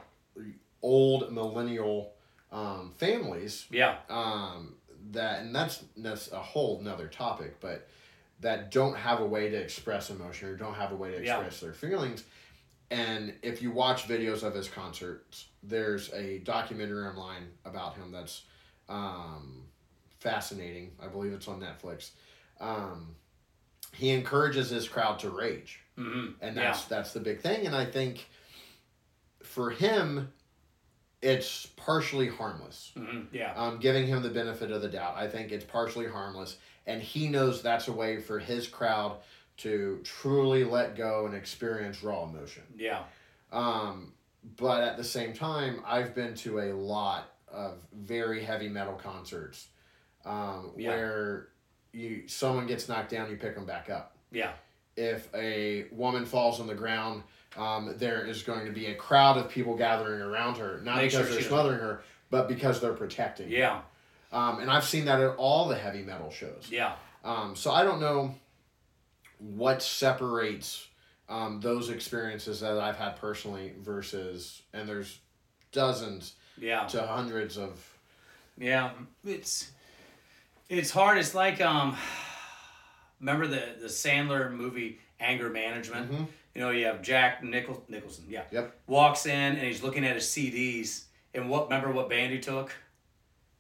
old 0.83 1.33
millennial 1.33 2.12
um, 2.52 2.92
families 2.97 3.66
yeah, 3.71 3.97
um, 4.09 4.76
that 5.12 5.40
and 5.42 5.54
that's 5.54 5.85
that's 5.97 6.30
a 6.33 6.38
whole 6.38 6.80
nother 6.80 7.09
topic 7.09 7.59
but 7.61 7.88
that 8.40 8.71
don't 8.71 8.97
have 8.97 9.21
a 9.21 9.26
way 9.26 9.49
to 9.50 9.56
express 9.56 10.11
emotion 10.11 10.49
or 10.49 10.56
don't 10.56 10.75
have 10.75 10.92
a 10.92 10.97
way 10.97 11.11
to 11.11 11.23
Yeah. 11.25 11.38
express 11.38 11.61
their 11.61 11.73
feelings 11.73 12.25
and 12.90 13.35
if 13.42 13.62
you 13.62 13.71
watch 13.73 14.06
videos 14.06 14.42
of 14.42 14.54
his 14.54 14.68
concerts 14.68 15.47
there's 15.62 16.12
a 16.12 16.38
documentary 16.40 17.04
online 17.06 17.49
about 17.64 17.97
him 17.97 18.12
that's 18.12 18.42
um, 18.88 19.64
fascinating. 20.26 20.90
I 21.02 21.06
believe 21.06 21.33
it's 21.33 21.49
on 21.49 21.61
netflix. 21.61 22.11
Um, 22.61 23.14
he 23.92 24.11
encourages 24.11 24.71
his 24.71 24.88
crowd 24.88 25.18
to 25.21 25.30
rage. 25.30 25.80
Hmm 25.97 26.30
and 26.40 26.56
yeah, 26.56 26.64
that's 26.64 26.85
that's 26.85 27.12
the 27.12 27.21
big 27.21 27.40
thing. 27.40 27.66
And 27.66 27.75
i 27.75 27.85
think 27.85 28.28
for 29.42 29.71
him 29.71 30.33
it's 31.23 31.66
partially 31.76 32.28
harmless. 32.28 32.92
Hmm 32.97 33.23
yeah, 33.33 33.54
um, 33.54 33.78
giving 33.78 34.06
him 34.06 34.23
the 34.23 34.28
benefit 34.30 34.71
of 34.71 34.83
the 34.83 34.88
doubt. 34.88 35.14
I 35.16 35.28
think 35.28 35.50
it's 35.52 35.64
partially 35.64 36.06
harmless, 36.06 36.56
and 36.87 37.00
he 37.00 37.28
knows 37.28 37.62
that's 37.62 37.88
a 37.88 37.92
way 37.92 38.21
for 38.21 38.38
his 38.38 38.68
crowd 38.68 39.16
to 39.59 40.00
truly 40.04 40.64
let 40.64 40.97
go 40.97 41.25
and 41.25 41.35
experience 41.35 42.02
raw 42.02 42.25
emotion. 42.25 42.62
yeah, 42.76 43.04
Um, 43.50 44.12
but 44.59 44.83
at 44.83 44.99
the 44.99 45.04
same 45.04 45.33
time, 45.33 45.83
I've 45.87 46.14
been 46.14 46.35
to 46.35 46.59
a 46.61 46.73
lot 46.75 47.33
of 47.49 47.78
very 47.95 48.42
heavy 48.42 48.68
metal 48.68 48.92
concerts 48.95 49.68
um, 50.26 50.73
Yeah. 50.76 50.90
where 50.90 51.49
you 51.92 52.28
someone 52.28 52.66
gets 52.66 52.88
knocked 52.88 53.11
down, 53.11 53.30
you 53.30 53.37
pick 53.37 53.54
them 53.54 53.64
back 53.64 53.88
up. 53.88 54.14
yeah, 54.30 54.52
If 54.97 55.33
a 55.35 55.87
woman 55.92 56.26
falls 56.26 56.61
on 56.61 56.66
the 56.66 56.75
ground, 56.75 57.23
um, 57.56 57.95
there 57.97 58.26
is 58.26 58.42
going 58.42 58.66
to 58.66 58.73
be 58.73 58.87
a 58.87 58.95
crowd 58.95 59.38
of 59.38 59.49
people 59.49 59.75
gathering 59.76 60.21
around 60.21 60.59
her, 60.59 60.80
not 60.83 60.97
Make 60.97 61.11
because 61.12 61.26
sure 61.26 61.35
they're 61.37 61.45
smothering 61.49 61.78
her, 61.78 62.02
but 62.28 62.49
because 62.49 62.80
they're 62.80 62.92
protecting. 62.92 63.49
Yeah. 63.50 63.80
Um, 64.33 64.59
and 64.61 64.71
I've 64.71 64.85
seen 64.85 65.04
that 65.06 65.21
at 65.21 65.37
all 65.37 65.68
the 65.68 65.76
heavy 65.76 66.02
metal 66.02 66.30
shows. 66.30 66.68
Yeah. 66.71 66.97
Um, 67.25 67.54
so 67.56 67.71
I 67.73 67.83
don't 67.85 68.00
know 68.00 68.35
what 69.38 69.83
separates 69.83 70.87
um, 71.28 71.61
those 71.61 71.88
experiences 71.90 72.61
that 72.61 72.78
I've 72.78 72.97
had 72.97 73.16
personally 73.16 73.73
versus, 73.80 74.62
and 74.73 74.88
there's 74.88 75.18
dozens 75.73 76.35
Yeah. 76.59 76.87
to 76.88 77.06
hundreds 77.06 77.56
of. 77.59 77.92
Yeah, 78.59 78.90
it's 79.25 79.71
it's 80.68 80.90
hard. 80.90 81.18
It's 81.18 81.35
like 81.35 81.61
um, 81.61 81.96
remember 83.20 83.46
the 83.46 83.62
the 83.80 83.87
Sandler 83.88 84.50
movie 84.52 84.99
Anger 85.20 85.50
Management. 85.50 86.11
Mhm. 86.12 86.26
You 86.54 86.61
know, 86.62 86.70
you 86.70 86.87
have 86.87 87.02
Jack 87.02 87.42
Nichol- 87.44 87.85
Nicholson. 87.88 88.25
Yeah, 88.28 88.44
Yep. 88.50 88.75
walks 88.87 89.26
in 89.26 89.32
and 89.56 89.58
he's 89.61 89.82
looking 89.82 90.04
at 90.06 90.14
his 90.14 90.25
CDs. 90.25 91.04
And 91.35 91.50
what? 91.50 91.64
Remember 91.64 91.92
what 91.92 92.08
band 92.08 92.32
he 92.32 92.38
took? 92.38 92.73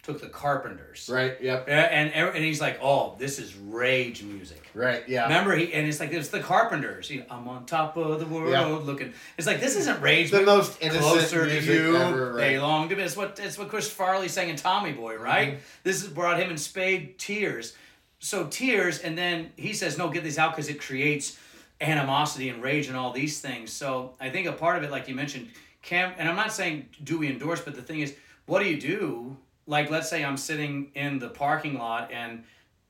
Took 0.06 0.20
the 0.20 0.28
Carpenters. 0.28 1.10
Right. 1.12 1.36
Yep. 1.40 1.66
Yeah, 1.66 1.80
and 1.80 2.12
and 2.14 2.44
he's 2.44 2.60
like, 2.60 2.78
oh, 2.80 3.16
this 3.18 3.40
is 3.40 3.56
rage 3.56 4.22
music. 4.22 4.70
Right. 4.72 5.02
Yeah. 5.08 5.24
Remember 5.24 5.56
he 5.56 5.72
and 5.74 5.84
it's 5.88 5.98
like 5.98 6.12
it's 6.12 6.28
the 6.28 6.38
Carpenters. 6.38 7.10
You 7.10 7.18
know, 7.20 7.26
I'm 7.28 7.48
on 7.48 7.66
top 7.66 7.96
of 7.96 8.20
the 8.20 8.26
world, 8.26 8.50
Yeah. 8.52 8.66
looking. 8.66 9.12
It's 9.36 9.48
like 9.48 9.58
this 9.58 9.74
isn't 9.74 10.00
rage. 10.00 10.30
the 10.30 10.42
most 10.42 10.80
innocent 10.80 11.04
closer 11.04 11.48
to 11.48 11.60
you. 11.60 11.96
ever. 11.96 12.34
Right. 12.34 12.40
They 12.50 12.58
long 12.60 12.88
to 12.88 12.94
me. 12.94 13.02
It's 13.02 13.16
what 13.16 13.40
it's 13.42 13.58
what 13.58 13.68
Chris 13.68 13.90
Farley 13.90 14.28
sang 14.28 14.48
in 14.48 14.54
Tommy 14.54 14.92
Boy, 14.92 15.16
right? 15.16 15.54
Mm-hmm. 15.54 15.60
This 15.82 16.02
has 16.02 16.10
brought 16.12 16.38
him 16.40 16.50
in 16.52 16.56
spade 16.56 17.18
tears. 17.18 17.74
So 18.20 18.46
tears, 18.46 19.00
and 19.00 19.18
then 19.18 19.50
he 19.56 19.72
says, 19.72 19.98
"No, 19.98 20.08
get 20.08 20.22
these 20.22 20.38
out 20.38 20.52
because 20.52 20.68
it 20.68 20.80
creates 20.80 21.36
animosity 21.80 22.48
and 22.48 22.62
rage 22.62 22.86
and 22.86 22.96
all 22.96 23.12
these 23.12 23.40
things." 23.40 23.72
So 23.72 24.14
I 24.20 24.30
think 24.30 24.46
a 24.46 24.52
part 24.52 24.76
of 24.78 24.84
it, 24.84 24.92
like 24.92 25.08
you 25.08 25.16
mentioned, 25.16 25.48
Cam, 25.82 26.12
and 26.16 26.28
I'm 26.28 26.36
not 26.36 26.52
saying 26.52 26.90
do 27.02 27.18
we 27.18 27.26
endorse, 27.28 27.60
but 27.60 27.74
the 27.74 27.82
thing 27.82 28.00
is, 28.00 28.14
what 28.46 28.60
do 28.62 28.68
you 28.68 28.80
do? 28.80 29.36
Like, 29.66 29.90
let's 29.90 30.08
say 30.08 30.24
I'm 30.24 30.36
sitting 30.36 30.90
in 30.94 31.18
the 31.18 31.28
parking 31.28 31.74
lot 31.78 32.10
and 32.12 32.44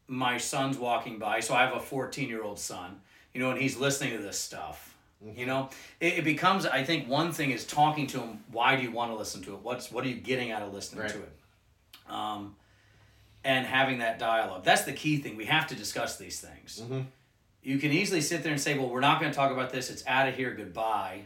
my 0.09 0.39
son's 0.39 0.79
walking 0.79 1.19
by. 1.19 1.41
So 1.41 1.55
I 1.55 1.63
have 1.65 1.75
a 1.75 1.81
14 1.81 2.29
year 2.29 2.43
old 2.43 2.59
son, 2.59 3.01
you 3.35 3.41
know, 3.41 3.51
and 3.51 3.61
he's 3.61 3.77
listening 3.77 4.17
to 4.17 4.23
this 4.23 4.39
stuff. 4.39 4.95
Mm-hmm. 5.25 5.41
You 5.41 5.47
know, 5.47 5.71
it, 6.01 6.19
it 6.19 6.25
becomes. 6.25 6.67
I 6.67 6.85
think 6.85 7.09
one 7.09 7.33
thing 7.33 7.51
is 7.51 7.65
talking 7.65 8.07
to 8.09 8.21
him. 8.21 8.45
Why 8.53 8.77
do 8.77 8.83
you 8.83 8.91
want 8.93 9.11
to 9.11 9.17
listen 9.17 9.43
to 9.45 9.55
it? 9.55 9.61
What's 9.63 9.91
what 9.91 10.05
are 10.05 10.09
you 10.09 10.17
getting 10.17 10.51
out 10.53 10.63
of 10.63 10.75
listening 10.75 11.01
Right. 11.03 11.11
to 11.11 11.19
it? 11.19 11.33
Um, 12.09 12.55
and 13.43 13.65
having 13.67 13.99
that 13.99 14.19
dialogue. 14.19 14.65
That's 14.65 14.83
the 14.83 14.93
key 14.93 15.17
thing. 15.19 15.37
We 15.37 15.47
have 15.47 15.67
to 15.69 15.75
discuss 15.75 16.19
these 16.19 16.41
things. 16.41 16.83
Mhm. 16.85 17.07
You 17.63 17.79
can 17.79 17.93
easily 17.93 18.21
sit 18.21 18.43
there 18.43 18.53
and 18.53 18.61
say, 18.61 18.77
"Well, 18.77 18.89
we're 18.91 19.01
not 19.01 19.19
going 19.21 19.33
to 19.33 19.37
talk 19.37 19.51
about 19.51 19.71
this. 19.71 19.89
It's 19.89 20.07
out 20.07 20.29
of 20.29 20.37
here. 20.37 20.53
Goodbye." 20.53 21.23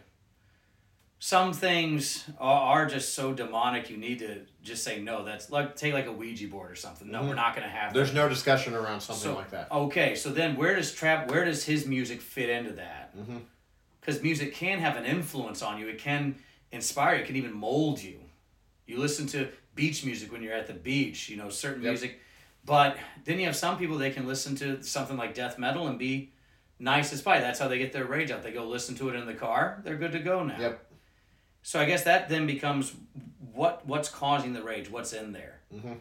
Some 1.22 1.52
things 1.52 2.24
are, 2.38 2.78
are 2.78 2.86
just 2.86 3.12
so 3.12 3.34
demonic. 3.34 3.90
You 3.90 3.98
need 3.98 4.20
to 4.20 4.40
just 4.62 4.82
say 4.82 5.00
no. 5.02 5.22
That's 5.22 5.50
like 5.50 5.76
take 5.76 5.92
like 5.92 6.06
a 6.06 6.12
Ouija 6.12 6.48
board 6.48 6.70
or 6.70 6.74
something. 6.74 7.10
No, 7.10 7.20
we're 7.20 7.28
mm-hmm. 7.28 7.36
not 7.36 7.54
going 7.54 7.68
to 7.68 7.72
have. 7.72 7.92
that. 7.92 7.98
There's 7.98 8.14
no 8.14 8.26
discussion 8.26 8.74
around 8.74 9.02
something 9.02 9.22
So- 9.30 9.34
like 9.34 9.50
that. 9.50 9.70
Okay, 9.70 10.14
so 10.14 10.30
then 10.30 10.56
where 10.56 10.74
does 10.74 10.92
trap? 10.92 11.30
Where 11.30 11.44
does 11.44 11.62
his 11.64 11.86
music 11.86 12.22
fit 12.22 12.48
into 12.48 12.72
that? 12.72 13.14
Mm-hmm. 13.16 13.36
Because 14.00 14.22
music 14.22 14.54
can 14.54 14.78
have 14.78 14.96
an 14.96 15.04
influence 15.04 15.60
on 15.60 15.78
you. 15.78 15.88
It 15.88 15.98
can 15.98 16.36
inspire. 16.72 17.16
you, 17.16 17.20
It 17.20 17.26
can 17.26 17.36
even 17.36 17.52
mold 17.52 18.02
you. 18.02 18.18
You 18.86 18.98
listen 18.98 19.26
to 19.28 19.48
beach 19.74 20.02
music 20.06 20.32
when 20.32 20.42
you're 20.42 20.54
at 20.54 20.66
the 20.68 20.72
beach. 20.72 21.28
You 21.28 21.36
know 21.36 21.50
certain 21.50 21.82
Yep. 21.82 21.90
music, 21.90 22.20
but 22.64 22.96
then 23.26 23.38
you 23.38 23.44
have 23.44 23.56
some 23.56 23.76
people 23.76 23.98
they 23.98 24.10
can 24.10 24.26
listen 24.26 24.56
to 24.56 24.82
something 24.82 25.18
like 25.18 25.34
death 25.34 25.58
metal 25.58 25.86
and 25.86 25.98
be 25.98 26.32
nice 26.78 27.12
as 27.12 27.20
pie. 27.20 27.40
That's 27.40 27.58
how 27.58 27.68
they 27.68 27.76
get 27.76 27.92
their 27.92 28.06
rage 28.06 28.30
out. 28.30 28.42
They 28.42 28.52
go 28.52 28.64
listen 28.66 28.94
to 28.96 29.10
it 29.10 29.16
in 29.16 29.26
the 29.26 29.34
car. 29.34 29.82
They're 29.84 29.96
good 29.98 30.12
to 30.12 30.18
go 30.18 30.42
now. 30.44 30.58
Yep. 30.58 30.86
So 31.62 31.78
I 31.80 31.84
guess 31.84 32.04
that 32.04 32.28
then 32.28 32.46
becomes 32.46 32.94
what 33.52 33.86
what's 33.86 34.08
causing 34.08 34.52
the 34.52 34.62
rage. 34.62 34.90
What's 34.90 35.12
in 35.12 35.32
there. 35.32 35.60
Mhm. 35.74 35.98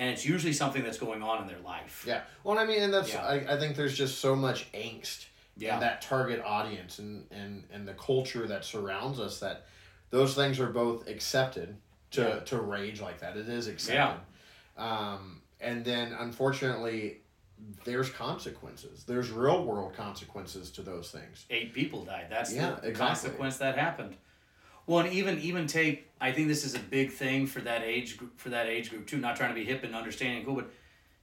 And 0.00 0.10
it's 0.10 0.24
usually 0.24 0.52
something 0.52 0.84
that's 0.84 0.98
going 0.98 1.22
on 1.22 1.42
in 1.42 1.48
their 1.48 1.58
life. 1.58 2.04
Yeah. 2.06 2.22
Well, 2.44 2.56
I 2.58 2.64
mean, 2.64 2.82
and 2.82 2.94
that's 2.94 3.12
Yeah. 3.12 3.24
I, 3.26 3.54
I 3.54 3.58
think 3.58 3.76
there's 3.76 3.96
just 3.96 4.18
so 4.20 4.36
much 4.36 4.70
angst 4.72 5.26
Yeah. 5.56 5.74
in 5.74 5.80
that 5.80 6.02
target 6.02 6.40
audience 6.44 6.98
and 7.00 7.26
and 7.32 7.64
and 7.72 7.86
the 7.88 7.94
culture 7.94 8.46
that 8.46 8.64
surrounds 8.64 9.18
us 9.18 9.40
that 9.40 9.66
those 10.10 10.34
things 10.34 10.60
are 10.60 10.68
both 10.70 11.08
accepted 11.08 11.76
to 12.12 12.20
Yeah. 12.22 12.40
to 12.40 12.60
rage 12.60 13.00
like 13.00 13.18
that. 13.20 13.36
It 13.36 13.48
is 13.48 13.66
accepted. 13.66 13.94
Yeah. 13.96 14.18
Um, 14.76 15.42
and 15.60 15.84
then 15.84 16.12
unfortunately, 16.12 17.22
there's 17.84 18.08
consequences. 18.10 19.02
There's 19.02 19.30
real 19.30 19.64
world 19.64 19.94
consequences 19.94 20.70
to 20.72 20.82
those 20.82 21.10
things. 21.10 21.44
eight 21.50 21.74
people 21.74 22.04
died. 22.04 22.28
That's 22.30 22.52
Yeah, 22.54 22.70
the 22.80 22.88
exactly. 22.90 22.92
consequence 22.94 23.56
that 23.58 23.76
happened. 23.76 24.16
Well, 24.88 25.04
and 25.04 25.12
even 25.12 25.38
even 25.40 25.66
take 25.68 26.08
I 26.20 26.32
think 26.32 26.48
this 26.48 26.64
is 26.64 26.74
a 26.74 26.78
big 26.80 27.12
thing 27.12 27.46
for 27.46 27.60
that 27.60 27.82
age 27.84 28.16
group 28.16 28.40
for 28.40 28.48
that 28.48 28.66
age 28.66 28.90
group 28.90 29.06
too. 29.06 29.18
Not 29.18 29.36
trying 29.36 29.50
to 29.50 29.54
be 29.54 29.64
hip 29.64 29.84
and 29.84 29.94
understanding 29.94 30.44
cool, 30.44 30.56
but 30.56 30.70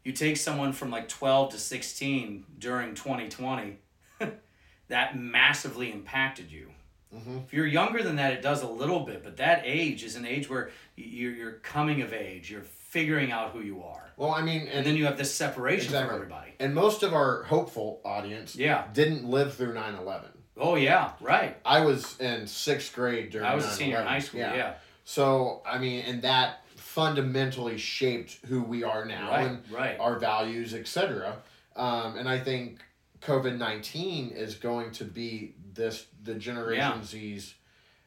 you 0.06 0.14
take 0.14 0.38
someone 0.38 0.72
from 0.72 0.92
like 0.92 1.10
twelve 1.10 1.52
to 1.52 1.58
sixteen 1.58 2.46
during 2.60 2.94
twenty 2.96 3.28
twenty, 3.28 3.80
that 4.88 5.18
massively 5.20 5.92
impacted 5.92 6.52
you. 6.52 6.70
Mhm. 7.14 7.44
If 7.46 7.54
you're 7.54 7.66
younger 7.66 8.04
than 8.04 8.18
that, 8.18 8.34
it 8.34 8.42
does 8.42 8.62
a 8.62 8.68
little 8.68 9.00
bit, 9.02 9.24
but 9.24 9.38
that 9.38 9.62
age 9.66 10.04
is 10.04 10.16
an 10.16 10.26
age 10.26 10.50
where 10.50 10.70
you're 10.96 11.32
you're 11.34 11.52
coming 11.54 12.02
of 12.02 12.14
age. 12.14 12.52
You're 12.52 12.62
figuring 12.62 13.32
out 13.32 13.52
who 13.52 13.60
you 13.60 13.84
are, 13.84 14.10
Well, 14.16 14.32
I 14.32 14.42
mean, 14.42 14.62
and 14.62 14.70
and 14.70 14.86
then 14.86 14.96
you 14.96 15.06
have 15.06 15.18
this 15.18 15.34
separation 15.34 15.86
Exactly. 15.88 16.08
from 16.08 16.16
everybody. 16.16 16.52
and 16.60 16.74
most 16.74 17.04
of 17.04 17.14
our 17.14 17.44
hopeful 17.44 18.00
audience 18.06 18.56
Yeah. 18.56 18.86
didn't 18.94 19.26
live 19.26 19.54
through 19.56 19.74
9-11. 19.74 20.30
Oh 20.58 20.76
yeah. 20.76 21.12
Right. 21.20 21.58
I 21.66 21.82
was 21.82 22.20
in 22.20 22.48
sixth 22.48 22.94
grade 22.96 23.30
during. 23.32 23.46
I 23.48 23.56
was 23.56 23.66
a 23.66 23.70
senior 23.72 24.00
in 24.02 24.08
high 24.08 24.20
school. 24.20 24.40
yeah. 24.40 24.76
So 25.04 25.62
I 25.66 25.78
mean, 25.78 26.04
and 26.06 26.22
that 26.22 26.62
fundamentally 26.76 27.78
shaped 27.78 28.40
who 28.48 28.62
we 28.64 28.84
are 28.84 29.04
now 29.06 29.30
Right. 29.30 29.48
and 29.48 29.72
Right. 29.72 30.00
our 30.00 30.18
values, 30.18 30.74
etc. 30.74 31.36
Um, 31.76 32.18
and 32.18 32.28
I 32.30 32.40
think 32.40 32.80
COVID 33.22 33.58
nineteen 33.58 34.30
is 34.32 34.56
going 34.56 34.92
to 34.94 35.04
be 35.06 35.56
this 35.74 36.06
the 36.24 36.36
Generation 36.36 37.00
Yeah. 37.00 37.04
Z's, 37.04 37.54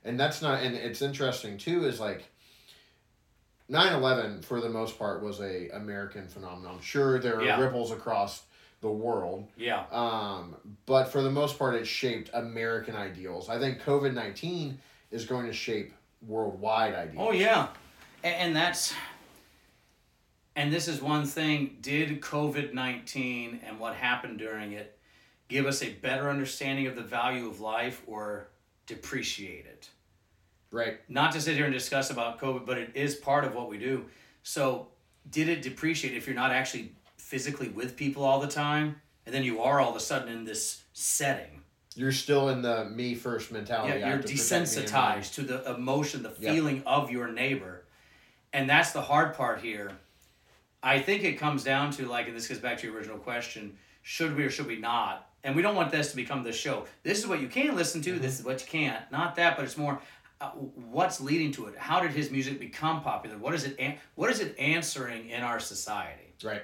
and 0.04 0.18
that's 0.18 0.40
not. 0.40 0.62
And 0.62 0.74
it's 0.74 1.02
interesting 1.02 1.58
too 1.58 1.84
is 1.84 2.00
like. 2.00 2.24
9-11 3.70 4.42
for 4.46 4.62
the 4.62 4.68
most 4.70 4.98
part 4.98 5.22
was 5.22 5.40
a 5.40 5.68
American 5.74 6.26
phenomenon. 6.26 6.76
I'm 6.76 6.80
sure, 6.80 7.18
there 7.18 7.36
are 7.38 7.44
Yeah. 7.44 7.60
ripples 7.60 7.90
across 7.92 8.44
the 8.80 8.90
world, 8.90 9.48
Yeah. 9.56 9.84
um, 9.90 10.54
but 10.86 11.06
for 11.06 11.22
the 11.22 11.30
most 11.30 11.58
part, 11.58 11.74
it 11.74 11.86
shaped 11.86 12.30
American 12.32 12.94
ideals. 12.94 13.48
I 13.48 13.58
think 13.58 13.82
COVID 13.82 14.14
nineteen 14.14 14.78
is 15.10 15.24
going 15.24 15.46
to 15.46 15.52
shape 15.52 15.92
worldwide 16.26 16.94
ideals. 16.94 17.28
Oh 17.28 17.32
yeah, 17.32 17.68
and, 18.22 18.34
and 18.34 18.56
that's 18.56 18.94
and 20.56 20.72
this 20.72 20.88
is 20.88 21.00
one 21.00 21.24
thing. 21.24 21.76
Did 21.80 22.20
COVID 22.20 22.72
nineteen 22.74 23.60
and 23.66 23.78
what 23.78 23.94
happened 23.94 24.38
during 24.38 24.72
it 24.72 24.98
give 25.48 25.66
us 25.66 25.82
a 25.82 25.90
better 25.90 26.28
understanding 26.30 26.86
of 26.86 26.94
the 26.94 27.02
value 27.02 27.48
of 27.48 27.60
life 27.60 28.02
or 28.06 28.48
depreciate 28.86 29.66
it? 29.66 29.88
Right. 30.70 30.98
Not 31.08 31.32
to 31.32 31.40
sit 31.40 31.56
here 31.56 31.64
and 31.64 31.72
discuss 31.72 32.10
about 32.10 32.38
COVID, 32.38 32.66
but 32.66 32.76
it 32.78 32.90
is 32.94 33.14
part 33.14 33.44
of 33.44 33.54
what 33.54 33.68
we 33.70 33.78
do. 33.78 34.04
So, 34.42 34.88
did 35.30 35.48
it 35.48 35.62
depreciate 35.62 36.14
if 36.14 36.26
you're 36.26 36.36
not 36.36 36.52
actually 36.52 36.92
physically 37.28 37.68
with 37.68 37.94
people 37.94 38.24
all 38.24 38.40
the 38.40 38.48
time, 38.48 38.96
and 39.26 39.34
then 39.34 39.44
you 39.44 39.60
are 39.60 39.80
all 39.80 39.90
of 39.90 39.96
a 39.96 40.00
sudden 40.00 40.32
in 40.32 40.44
this 40.44 40.82
setting? 40.94 41.60
You're 41.94 42.12
still 42.12 42.48
in 42.48 42.62
the 42.62 42.86
me 42.86 43.14
first 43.14 43.52
mentality. 43.52 43.98
Yeah, 43.98 44.08
you're 44.08 44.22
to 44.22 44.28
protect 44.28 44.50
me 44.50 44.82
and 44.82 44.92
mine. 44.92 45.18
desensitized 45.20 45.34
to 45.34 45.42
the 45.42 45.74
emotion, 45.74 46.22
the 46.22 46.30
feeling 46.30 46.82
of 46.86 47.10
your 47.10 47.28
neighbor. 47.28 47.84
And 48.52 48.70
that's 48.70 48.92
the 48.92 49.02
hard 49.02 49.34
part 49.34 49.60
here. 49.60 49.92
I 50.82 51.00
think 51.00 51.22
it 51.24 51.34
comes 51.34 51.64
down 51.64 51.90
to 51.92 52.06
like, 52.06 52.28
and 52.28 52.36
this 52.36 52.48
goes 52.48 52.58
back 52.58 52.78
to 52.78 52.86
your 52.86 52.96
original 52.96 53.18
question 53.18 53.76
should 54.00 54.34
we 54.34 54.44
or 54.44 54.50
should 54.50 54.66
we 54.66 54.78
not? 54.78 55.28
And 55.44 55.54
we 55.54 55.60
don't 55.60 55.74
want 55.74 55.92
this 55.92 56.10
to 56.10 56.16
become 56.16 56.42
the 56.42 56.52
show. 56.52 56.86
This 57.02 57.18
is 57.18 57.26
what 57.26 57.42
you 57.42 57.48
can 57.48 57.76
listen 57.76 58.00
to, 58.02 58.18
this 58.18 58.38
is 58.38 58.44
what 58.46 58.60
you 58.62 58.66
can't. 58.66 59.02
Not 59.12 59.36
that, 59.36 59.56
but 59.56 59.66
it's 59.66 59.76
more 59.76 60.00
uh, 60.40 60.50
what's 60.50 61.20
leading 61.20 61.52
to 61.52 61.66
it. 61.66 61.76
How 61.76 62.00
did 62.00 62.12
his 62.12 62.30
music 62.30 62.58
become 62.58 63.02
popular? 63.02 63.36
What 63.36 63.54
is 63.54 63.64
it? 63.64 63.76
An- 63.78 63.96
what 64.14 64.30
is 64.30 64.40
it 64.40 64.58
answering 64.58 65.28
in 65.28 65.42
our 65.42 65.60
society? 65.60 66.32
Right. 66.42 66.62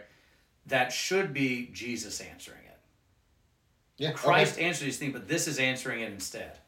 That 0.66 0.92
should 0.92 1.32
be 1.32 1.70
Jesus 1.72 2.20
answering 2.20 2.64
it. 2.64 2.78
Yeah. 3.96 4.12
Christ 4.12 4.58
answered 4.58 4.86
these 4.86 4.98
things, 4.98 5.12
but 5.12 5.28
this 5.28 5.46
is 5.46 5.58
answering 5.58 6.00
it 6.00 6.12
instead. 6.12 6.58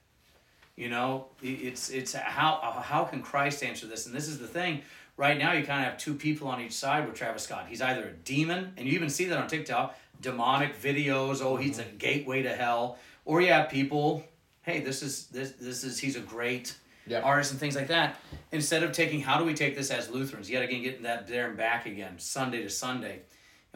You 0.76 0.90
know, 0.90 1.26
it's 1.42 1.88
it's 1.88 2.12
how 2.12 2.82
how 2.84 3.04
can 3.04 3.22
Christ 3.22 3.62
answer 3.64 3.86
this? 3.86 4.06
And 4.06 4.14
this 4.14 4.28
is 4.28 4.38
the 4.38 4.46
thing. 4.46 4.82
Right 5.16 5.38
now, 5.38 5.52
you 5.52 5.64
kind 5.64 5.86
of 5.86 5.92
have 5.92 5.98
two 5.98 6.12
people 6.12 6.48
on 6.48 6.60
each 6.60 6.74
side 6.74 7.06
with 7.06 7.14
Travis 7.14 7.44
Scott. 7.44 7.66
He's 7.68 7.80
either 7.80 8.08
a 8.08 8.12
demon, 8.12 8.74
and 8.76 8.86
you 8.86 8.92
even 8.92 9.08
see 9.08 9.24
that 9.24 9.38
on 9.38 9.48
TikTok, 9.48 9.98
demonic 10.20 10.78
videos. 10.78 11.40
Oh, 11.42 11.56
he's 11.56 11.78
a 11.78 11.84
mm-hmm. 11.84 11.96
gateway 11.96 12.42
to 12.42 12.54
hell. 12.54 12.98
Or 13.24 13.40
you 13.40 13.50
have 13.52 13.70
people, 13.70 14.22
hey, 14.62 14.80
this 14.80 15.02
is 15.02 15.28
this 15.28 15.52
this 15.52 15.82
is 15.82 15.98
he's 15.98 16.16
a 16.16 16.20
great 16.20 16.76
Yep. 17.08 17.24
artist 17.24 17.52
and 17.52 17.60
things 17.60 17.76
like 17.76 17.86
that. 17.86 18.16
Instead 18.50 18.82
of 18.82 18.90
taking, 18.90 19.20
how 19.20 19.38
do 19.38 19.44
we 19.44 19.54
take 19.54 19.76
this 19.76 19.92
as 19.92 20.10
Lutherans? 20.10 20.50
Yet 20.50 20.64
again, 20.64 20.82
getting 20.82 21.04
that 21.04 21.28
there 21.28 21.46
and 21.46 21.56
back 21.56 21.86
again, 21.86 22.18
Sunday 22.18 22.62
to 22.62 22.68
Sunday, 22.68 23.20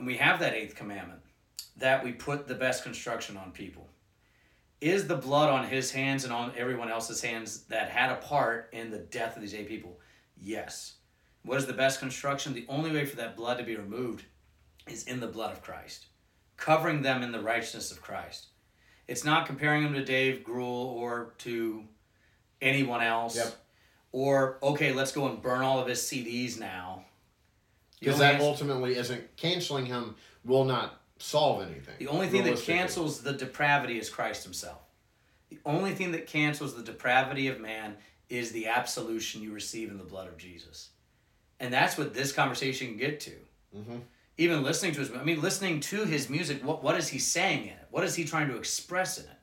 and 0.00 0.06
we 0.06 0.16
have 0.16 0.40
that 0.40 0.54
eighth 0.54 0.74
commandment 0.74 1.20
that 1.76 2.02
we 2.02 2.12
put 2.12 2.48
the 2.48 2.54
best 2.54 2.82
construction 2.82 3.36
on 3.36 3.52
people. 3.52 3.86
Is 4.80 5.06
the 5.06 5.16
blood 5.16 5.50
on 5.50 5.66
his 5.66 5.90
hands 5.90 6.24
and 6.24 6.32
on 6.32 6.52
everyone 6.56 6.90
else's 6.90 7.20
hands 7.20 7.64
that 7.64 7.90
had 7.90 8.10
a 8.10 8.16
part 8.16 8.70
in 8.72 8.90
the 8.90 8.98
death 8.98 9.36
of 9.36 9.42
these 9.42 9.54
eight 9.54 9.68
people? 9.68 9.98
Yes. 10.40 10.94
What 11.44 11.58
is 11.58 11.66
the 11.66 11.74
best 11.74 12.00
construction? 12.00 12.54
The 12.54 12.64
only 12.66 12.90
way 12.90 13.04
for 13.04 13.16
that 13.16 13.36
blood 13.36 13.58
to 13.58 13.64
be 13.64 13.76
removed 13.76 14.24
is 14.88 15.04
in 15.04 15.20
the 15.20 15.26
blood 15.26 15.52
of 15.52 15.60
Christ, 15.60 16.06
covering 16.56 17.02
them 17.02 17.22
in 17.22 17.30
the 17.30 17.42
righteousness 17.42 17.92
of 17.92 18.00
Christ. 18.00 18.46
It's 19.06 19.24
not 19.24 19.44
comparing 19.44 19.82
them 19.84 19.92
to 19.92 20.04
Dave 20.04 20.44
Grohl 20.44 20.64
or 20.94 21.34
to 21.38 21.84
anyone 22.62 23.02
else. 23.02 23.36
Yep. 23.36 23.54
Or, 24.12 24.58
okay, 24.62 24.92
let's 24.92 25.12
go 25.12 25.28
and 25.28 25.42
burn 25.42 25.60
all 25.60 25.78
of 25.78 25.88
his 25.88 26.00
CDs 26.00 26.58
now. 26.58 27.04
Because 28.00 28.18
that 28.18 28.40
ultimately 28.40 28.96
isn't 28.96 29.36
canceling 29.36 29.86
him 29.86 30.16
will 30.44 30.64
not 30.64 31.00
solve 31.18 31.62
anything. 31.62 31.94
The 31.98 32.08
only 32.08 32.28
thing 32.28 32.44
that 32.44 32.60
cancels 32.60 33.20
the 33.20 33.32
depravity 33.32 33.98
is 33.98 34.08
Christ 34.08 34.42
Himself. 34.42 34.78
The 35.50 35.58
only 35.66 35.92
thing 35.92 36.12
that 36.12 36.26
cancels 36.26 36.74
the 36.74 36.82
depravity 36.82 37.48
of 37.48 37.60
man 37.60 37.96
is 38.28 38.52
the 38.52 38.68
absolution 38.68 39.42
you 39.42 39.52
receive 39.52 39.90
in 39.90 39.98
the 39.98 40.04
blood 40.04 40.28
of 40.28 40.38
Jesus. 40.38 40.90
And 41.58 41.72
that's 41.72 41.98
what 41.98 42.14
this 42.14 42.32
conversation 42.32 42.88
can 42.88 42.96
get 42.96 43.20
to. 43.20 43.32
Mhm. 43.76 44.02
Even 44.38 44.62
listening 44.62 44.92
to 44.92 45.00
his, 45.00 45.12
I 45.12 45.22
mean, 45.22 45.42
listening 45.42 45.80
to 45.80 46.04
his 46.04 46.30
music, 46.30 46.64
what, 46.64 46.82
what 46.82 46.96
is 46.96 47.08
he 47.08 47.18
saying 47.18 47.64
in 47.64 47.74
it? 47.74 47.88
What 47.90 48.04
is 48.04 48.14
he 48.14 48.24
trying 48.24 48.48
to 48.48 48.56
express 48.56 49.18
in 49.18 49.24
it? 49.24 49.38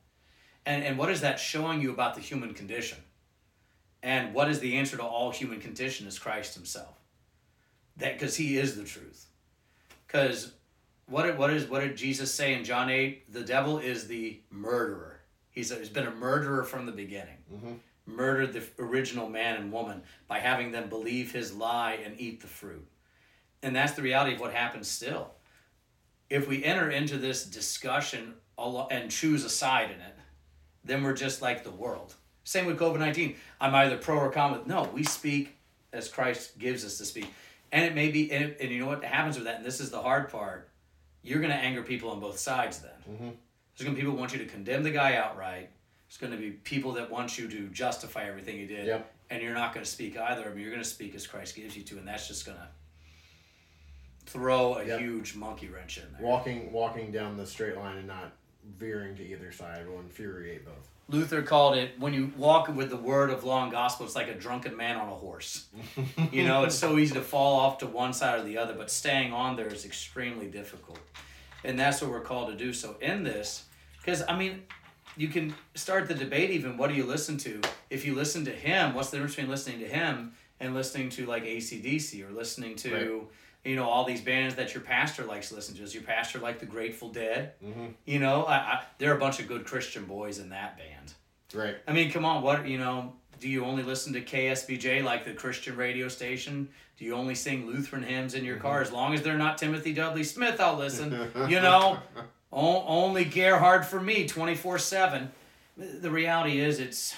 And, 0.65 0.83
and 0.83 0.97
what 0.97 1.11
is 1.11 1.21
that 1.21 1.39
showing 1.39 1.81
you 1.81 1.91
about 1.91 2.15
the 2.15 2.21
human 2.21 2.53
condition? 2.53 2.97
And 4.01 4.33
what 4.33 4.49
is 4.49 4.59
the 4.59 4.77
answer 4.77 4.97
to 4.97 5.03
all 5.03 5.31
human 5.31 5.59
condition 5.59 6.07
is 6.07 6.17
Christ 6.17 6.55
Himself. 6.55 6.96
That 7.97 8.13
because 8.13 8.35
He 8.35 8.57
is 8.57 8.75
the 8.75 8.83
truth. 8.83 9.25
Because 10.05 10.53
what 11.07 11.23
did, 11.23 11.37
what 11.37 11.51
is 11.51 11.65
what 11.65 11.81
did 11.81 11.97
Jesus 11.97 12.33
say 12.33 12.53
in 12.53 12.63
John 12.63 12.89
eight? 12.89 13.31
The 13.31 13.43
devil 13.43 13.77
is 13.79 14.07
the 14.07 14.39
murderer. 14.51 15.19
He's, 15.51 15.75
he's 15.75 15.89
been 15.89 16.05
a 16.07 16.11
murderer 16.13 16.63
from 16.63 16.85
the 16.85 16.91
beginning. 16.91 17.37
Mhm. 17.53 17.77
Murdered 18.05 18.53
the 18.53 18.63
original 18.79 19.27
man 19.29 19.55
and 19.57 19.71
woman 19.71 20.01
by 20.27 20.39
having 20.39 20.71
them 20.71 20.87
believe 20.87 21.31
his 21.31 21.53
lie 21.53 21.93
and 22.05 22.19
eat 22.19 22.41
the 22.41 22.47
fruit. 22.47 22.87
And 23.63 23.75
that's 23.75 23.93
the 23.93 24.01
reality 24.01 24.35
of 24.35 24.39
what 24.39 24.53
happens 24.53 24.87
still. 24.87 25.31
If 26.29 26.47
we 26.47 26.63
enter 26.63 26.89
into 26.89 27.17
this 27.17 27.43
discussion 27.45 28.35
and 28.57 29.09
choose 29.11 29.43
a 29.43 29.49
side 29.49 29.91
in 29.91 29.99
it, 29.99 30.15
then 30.83 31.03
we're 31.03 31.13
just 31.13 31.41
like 31.41 31.63
the 31.63 31.71
world. 31.71 32.13
Same 32.43 32.65
with 32.65 32.79
COVID 32.79 32.99
19. 32.99 33.35
I'm 33.59 33.75
either 33.75 33.97
pro 33.97 34.17
or 34.17 34.31
con 34.31 34.53
with. 34.53 34.67
No, 34.67 34.83
we 34.93 35.03
speak 35.03 35.57
as 35.91 36.07
Christ 36.07 36.57
gives 36.59 36.85
us 36.85 36.97
to 36.99 37.05
speak. 37.05 37.27
And 37.71 37.83
it 37.85 37.93
may 37.95 38.09
be, 38.09 38.31
and, 38.31 38.45
it, 38.45 38.57
and 38.61 38.71
you 38.71 38.79
know 38.79 38.87
what 38.87 39.03
happens 39.03 39.35
with 39.35 39.45
that, 39.45 39.57
and 39.57 39.65
this 39.65 39.79
is 39.79 39.89
the 39.91 40.01
hard 40.01 40.29
part, 40.29 40.69
you're 41.23 41.39
going 41.39 41.51
to 41.51 41.57
anger 41.57 41.83
people 41.83 42.09
on 42.11 42.19
both 42.19 42.39
sides 42.39 42.79
then. 42.79 42.91
Mhm. 43.09 43.19
There's 43.77 43.85
going 43.85 43.91
to 43.95 43.95
be 43.95 43.95
people 44.01 44.13
who 44.13 44.17
want 44.19 44.31
you 44.33 44.39
to 44.39 44.45
condemn 44.45 44.83
the 44.83 44.91
guy 44.91 45.15
outright. 45.15 45.69
There's 46.07 46.17
going 46.17 46.31
to 46.31 46.37
be 46.39 46.51
people 46.51 46.93
that 46.93 47.11
want 47.11 47.37
you 47.37 47.47
to 47.49 47.67
justify 47.69 48.23
everything 48.27 48.57
you 48.57 48.65
did. 48.67 48.87
Yep. 48.87 49.13
And 49.29 49.43
you're 49.43 49.53
not 49.53 49.73
going 49.73 49.83
to 49.83 49.91
speak 49.91 50.17
either. 50.17 50.45
I 50.45 50.49
mean, 50.49 50.59
you're 50.61 50.71
going 50.71 50.81
to 50.81 50.87
speak 50.89 51.13
as 51.15 51.27
Christ 51.27 51.55
gives 51.55 51.75
you 51.75 51.83
to, 51.83 51.97
and 51.97 52.07
that's 52.07 52.27
just 52.29 52.45
going 52.45 52.57
to 52.57 52.67
throw 54.25 54.75
a 54.75 54.85
Yep. 54.85 54.99
huge 54.99 55.35
monkey 55.35 55.67
wrench 55.67 55.97
in 55.97 56.05
there. 56.13 56.21
Walking 56.21 56.71
walking 56.71 57.11
down 57.11 57.37
the 57.37 57.45
straight 57.45 57.75
line 57.77 57.97
and 57.97 58.07
not 58.07 58.33
veering 58.77 59.15
to 59.17 59.23
either 59.25 59.51
side 59.51 59.87
will 59.87 59.99
infuriate 59.99 60.65
both. 60.65 60.89
Luther 61.09 61.41
called 61.41 61.77
it 61.77 61.97
when 61.99 62.13
you 62.13 62.33
walk 62.35 62.67
with 62.67 62.89
the 62.89 62.97
word 62.97 63.29
of 63.29 63.43
law 63.45 63.63
and 63.63 63.71
gospel, 63.71 64.05
it's 64.05 64.15
like 64.15 64.27
a 64.27 64.33
drunken 64.33 64.75
man 64.75 64.97
on 64.97 65.07
a 65.07 65.15
horse. 65.15 65.67
you 66.31 66.45
know, 66.45 66.65
it's 66.65 66.75
so 66.75 66.97
easy 66.97 67.13
to 67.13 67.21
fall 67.21 67.59
off 67.59 67.77
to 67.77 67.87
one 67.87 68.11
side 68.13 68.39
or 68.39 68.43
the 68.43 68.57
other, 68.57 68.73
but 68.73 68.91
staying 68.91 69.31
on 69.31 69.55
there 69.55 69.67
is 69.67 69.85
extremely 69.85 70.47
difficult. 70.47 70.99
And 71.63 71.79
that's 71.79 72.01
what 72.01 72.11
we're 72.11 72.21
called 72.21 72.49
to 72.49 72.55
do. 72.55 72.73
So, 72.73 72.97
in 73.01 73.23
this, 73.23 73.65
because 73.97 74.21
I 74.27 74.37
mean, 74.37 74.63
you 75.15 75.29
can 75.29 75.55
start 75.75 76.07
the 76.07 76.13
debate 76.13 76.51
even 76.51 76.77
what 76.77 76.89
do 76.89 76.95
you 76.95 77.05
listen 77.05 77.37
to? 77.39 77.61
If 77.89 78.05
you 78.05 78.13
listen 78.13 78.45
to 78.45 78.51
him, 78.51 78.93
what's 78.93 79.09
the 79.09 79.17
difference 79.17 79.35
between 79.35 79.49
listening 79.49 79.79
to 79.79 79.87
him 79.87 80.33
and 80.59 80.73
listening 80.73 81.09
to 81.11 81.25
like 81.25 81.43
ACDC 81.43 82.27
or 82.27 82.33
listening 82.33 82.75
to, 82.77 82.93
Right. 82.93 83.21
You 83.67 83.75
know, 83.75 83.89
all 83.89 84.05
these 84.05 84.21
bands 84.21 84.55
that 84.55 84.73
your 84.73 84.81
pastor 84.81 85.25
likes 85.25 85.49
to 85.49 85.55
listen 85.55 85.75
to? 85.75 85.83
Is 85.83 85.93
your 85.93 86.03
pastor 86.03 86.39
like 86.39 86.59
the 86.59 86.65
Grateful 86.65 87.09
Dead? 87.09 87.51
Mhm. 87.63 87.93
You 88.05 88.19
know, 88.19 88.43
I, 88.45 88.55
I, 88.55 88.83
there 88.97 89.11
are 89.11 89.17
a 89.17 89.19
bunch 89.19 89.39
of 89.41 89.47
good 89.49 89.65
Christian 89.65 90.05
boys 90.05 90.39
in 90.39 90.49
that 90.49 90.77
band. 90.77 91.13
Right. 91.53 91.75
I 91.87 91.91
mean, 91.91 92.09
come 92.11 92.23
on, 92.23 92.41
what 92.43 92.65
you 92.67 92.77
know? 92.77 93.13
Do 93.39 93.49
you 93.49 93.65
only 93.65 93.83
listen 93.83 94.13
to 94.13 94.21
KSBJ 94.21 95.03
like 95.03 95.25
the 95.25 95.33
Christian 95.33 95.75
radio 95.75 96.07
station? 96.07 96.69
Do 96.97 97.05
you 97.05 97.13
only 97.13 97.35
sing 97.35 97.67
Lutheran 97.67 98.01
hymns 98.03 98.33
in 98.33 98.43
your 98.45 98.57
car? 98.57 98.81
As 98.81 98.91
long 98.91 99.13
as 99.13 99.21
they're 99.21 99.37
not 99.37 99.57
Timothy 99.57 99.93
Dudley 99.93 100.23
Smith, 100.23 100.59
I'll 100.61 100.77
listen. 100.77 101.11
you 101.49 101.59
know, 101.59 101.99
o- 102.51 102.83
only 102.87 103.25
Gerhardt 103.25 103.85
for 103.85 103.99
me, 103.99 104.27
twenty 104.27 104.55
four 104.55 104.79
seven. 104.79 105.29
The 105.77 106.09
reality 106.09 106.59
is, 106.59 106.79
it's 106.79 107.15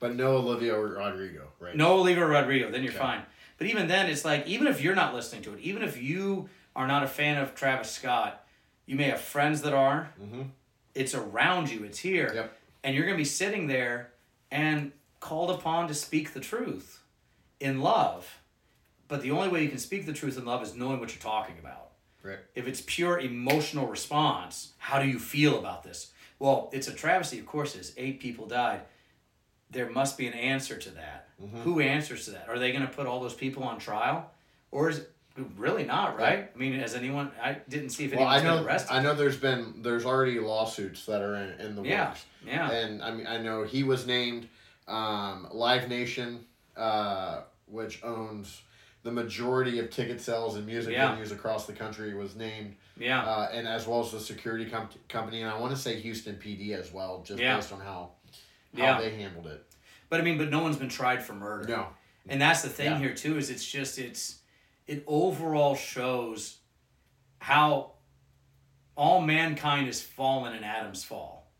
But 0.00 0.16
no 0.16 0.36
Olivia 0.38 0.76
Rodrigo, 0.78 1.48
right? 1.60 1.74
no 1.76 1.94
Olivia 2.00 2.26
Rodrigo. 2.26 2.70
Then 2.70 2.82
you're 2.82 2.92
Okay. 2.92 2.98
fine. 3.00 3.22
But 3.58 3.66
even 3.66 3.88
then, 3.88 4.08
it's 4.08 4.24
like 4.24 4.46
even 4.46 4.66
if 4.66 4.80
you're 4.80 4.94
not 4.94 5.14
listening 5.14 5.42
to 5.42 5.54
it, 5.54 5.60
even 5.60 5.82
if 5.82 6.00
you 6.00 6.48
are 6.74 6.86
not 6.86 7.02
a 7.02 7.08
fan 7.08 7.38
of 7.38 7.54
Travis 7.54 7.90
Scott, 7.90 8.44
you 8.86 8.96
may 8.96 9.04
have 9.10 9.20
friends 9.20 9.62
that 9.62 9.74
are. 9.74 10.10
Mm-hmm. 10.22 10.42
It's 10.94 11.14
around 11.14 11.70
you. 11.70 11.84
It's 11.84 11.98
here. 11.98 12.32
Yep. 12.34 12.58
and 12.84 12.94
you're 12.94 13.04
going 13.04 13.16
to 13.16 13.20
be 13.20 13.24
sitting 13.24 13.66
there 13.66 14.10
and 14.50 14.92
called 15.20 15.50
upon 15.50 15.88
to 15.88 15.94
speak 15.94 16.32
the 16.32 16.40
truth 16.40 17.02
in 17.60 17.80
love. 17.80 18.40
But 19.08 19.22
the 19.22 19.30
only 19.30 19.48
way 19.48 19.62
you 19.62 19.68
can 19.68 19.78
speak 19.78 20.06
the 20.06 20.12
truth 20.12 20.38
in 20.38 20.44
love 20.44 20.62
is 20.62 20.74
knowing 20.74 21.00
what 21.00 21.14
you're 21.14 21.22
talking 21.22 21.56
about. 21.58 21.90
Right. 22.22 22.38
If 22.54 22.66
it's 22.66 22.82
pure 22.84 23.18
emotional 23.18 23.86
response, 23.86 24.72
how 24.78 25.00
do 25.00 25.08
you 25.08 25.18
feel 25.18 25.58
about 25.58 25.82
this? 25.82 26.12
Well, 26.38 26.68
it's 26.72 26.88
a 26.88 26.92
travesty, 26.92 27.38
of 27.38 27.46
course, 27.46 27.74
it 27.74 27.80
is. 27.80 27.92
Eight 27.96 28.20
people 28.20 28.46
died. 28.46 28.82
There 29.70 29.90
must 29.90 30.16
be 30.18 30.26
an 30.26 30.34
answer 30.34 30.76
to 30.78 30.90
that. 30.90 31.27
Mm-hmm. 31.42 31.60
Who 31.62 31.80
answers 31.80 32.24
to 32.26 32.32
that? 32.32 32.48
Are 32.48 32.58
they 32.58 32.72
going 32.72 32.86
to 32.86 32.92
put 32.92 33.06
all 33.06 33.20
those 33.20 33.34
people 33.34 33.62
on 33.62 33.78
trial? 33.78 34.30
Or 34.70 34.88
is 34.90 34.98
it 34.98 35.10
really 35.56 35.84
not, 35.84 36.18
right? 36.18 36.50
I 36.52 36.58
mean, 36.58 36.74
has 36.80 36.94
anyone, 36.94 37.30
I 37.40 37.58
didn't 37.68 37.90
see 37.90 38.06
if 38.06 38.14
Well, 38.14 38.26
I 38.26 38.38
anyone's 38.38 38.56
been 38.56 38.64
know. 38.64 38.68
arrested. 38.68 38.92
I 38.94 39.02
know. 39.02 39.14
There's 39.14 39.36
been. 39.36 39.74
There's 39.82 40.04
already 40.04 40.40
lawsuits 40.40 41.06
that 41.06 41.22
are 41.22 41.36
in, 41.36 41.50
in 41.60 41.76
the 41.76 41.82
Yeah, 41.82 42.08
works. 42.08 42.24
yeah. 42.44 42.70
And 42.70 43.02
I 43.02 43.12
mean, 43.12 43.26
I 43.26 43.38
know 43.38 43.62
he 43.64 43.84
was 43.84 44.06
named. 44.06 44.48
Um, 44.88 45.46
Live 45.52 45.88
Nation, 45.88 46.44
uh, 46.76 47.42
which 47.66 48.02
owns 48.02 48.62
the 49.04 49.12
majority 49.12 49.78
of 49.78 49.90
ticket 49.90 50.20
sales 50.20 50.56
and 50.56 50.66
music 50.66 50.92
Yeah. 50.94 51.14
venues 51.14 51.30
across 51.30 51.66
the 51.66 51.72
country, 51.72 52.14
was 52.14 52.34
named. 52.34 52.74
yeah. 52.98 53.22
Uh, 53.22 53.48
and 53.52 53.68
as 53.68 53.86
well 53.86 54.00
as 54.00 54.10
the 54.10 54.18
security 54.18 54.68
com- 54.68 54.88
company, 55.08 55.42
and 55.42 55.50
I 55.50 55.58
want 55.60 55.72
to 55.74 55.80
say 55.80 56.00
Houston 56.00 56.34
PD 56.36 56.72
as 56.72 56.92
well, 56.92 57.22
just 57.24 57.38
Yeah. 57.40 57.54
based 57.56 57.72
on 57.72 57.80
how 57.80 58.10
how 58.76 58.82
Yeah. 58.84 59.00
they 59.00 59.10
handled 59.10 59.46
it. 59.46 59.64
But 60.08 60.20
I 60.20 60.24
mean, 60.24 60.38
but 60.38 60.50
no 60.50 60.60
one's 60.62 60.76
been 60.76 60.88
tried 60.88 61.22
for 61.22 61.34
murder. 61.34 61.68
No. 61.68 61.88
And 62.28 62.40
that's 62.40 62.62
the 62.62 62.68
thing 62.68 62.92
Yeah. 62.92 62.98
here 62.98 63.14
too 63.14 63.38
is 63.38 63.50
it's 63.50 63.64
just 63.64 63.98
it's 63.98 64.40
it 64.86 65.04
overall 65.06 65.74
shows 65.74 66.58
how 67.40 67.92
all 68.96 69.20
mankind 69.20 69.88
is 69.88 70.02
fallen 70.02 70.54
in 70.54 70.64
Adam's 70.64 71.04
fall, 71.04 71.50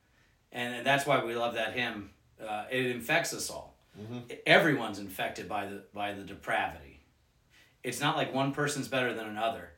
and 0.51 0.85
that's 0.85 1.07
why 1.07 1.23
we 1.25 1.35
love 1.35 1.55
that 1.55 1.75
hymn. 1.75 2.11
Uh, 2.41 2.65
it 2.71 2.87
infects 2.87 3.33
us 3.35 3.51
all. 3.51 3.77
Mhm. 3.99 4.39
Everyone's 4.47 4.99
infected 4.99 5.49
by 5.49 5.67
the 5.67 5.85
by 5.93 6.13
the 6.15 6.23
depravity. 6.25 7.01
It's 7.83 8.01
not 8.01 8.17
like 8.17 8.35
one 8.35 8.53
person's 8.53 8.89
better 8.89 9.15
than 9.15 9.27
another. 9.27 9.73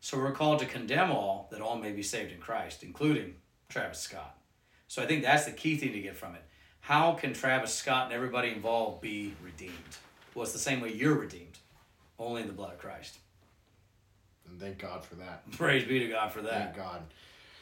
So 0.00 0.18
we're 0.18 0.32
called 0.32 0.58
to 0.60 0.66
condemn 0.66 1.10
all 1.12 1.48
that 1.52 1.60
all 1.60 1.76
may 1.78 1.92
be 1.92 2.02
saved 2.02 2.32
in 2.32 2.40
Christ, 2.40 2.82
including 2.82 3.36
Travis 3.68 4.00
Scott. 4.00 4.36
So 4.88 5.02
I 5.02 5.06
think 5.06 5.22
that's 5.22 5.44
the 5.44 5.52
key 5.52 5.76
thing 5.76 5.92
to 5.92 6.00
get 6.00 6.16
from 6.16 6.34
it. 6.34 6.42
How 6.82 7.12
can 7.12 7.32
Travis 7.32 7.72
Scott 7.72 8.06
and 8.06 8.12
everybody 8.12 8.50
involved 8.50 9.00
be 9.00 9.34
redeemed? 9.42 9.72
Well, 10.34 10.42
it's 10.42 10.52
the 10.52 10.58
same 10.58 10.80
way 10.80 10.92
you're 10.92 11.14
redeemed, 11.14 11.58
only 12.18 12.42
in 12.42 12.48
the 12.48 12.52
blood 12.52 12.72
of 12.72 12.78
Christ. 12.78 13.18
And 14.48 14.60
thank 14.60 14.78
God 14.78 15.04
for 15.04 15.14
that. 15.14 15.48
Praise 15.52 15.84
be 15.84 16.00
to 16.00 16.08
God 16.08 16.32
for 16.32 16.42
that. 16.42 16.74
Thank 16.74 16.76
God. 16.76 17.02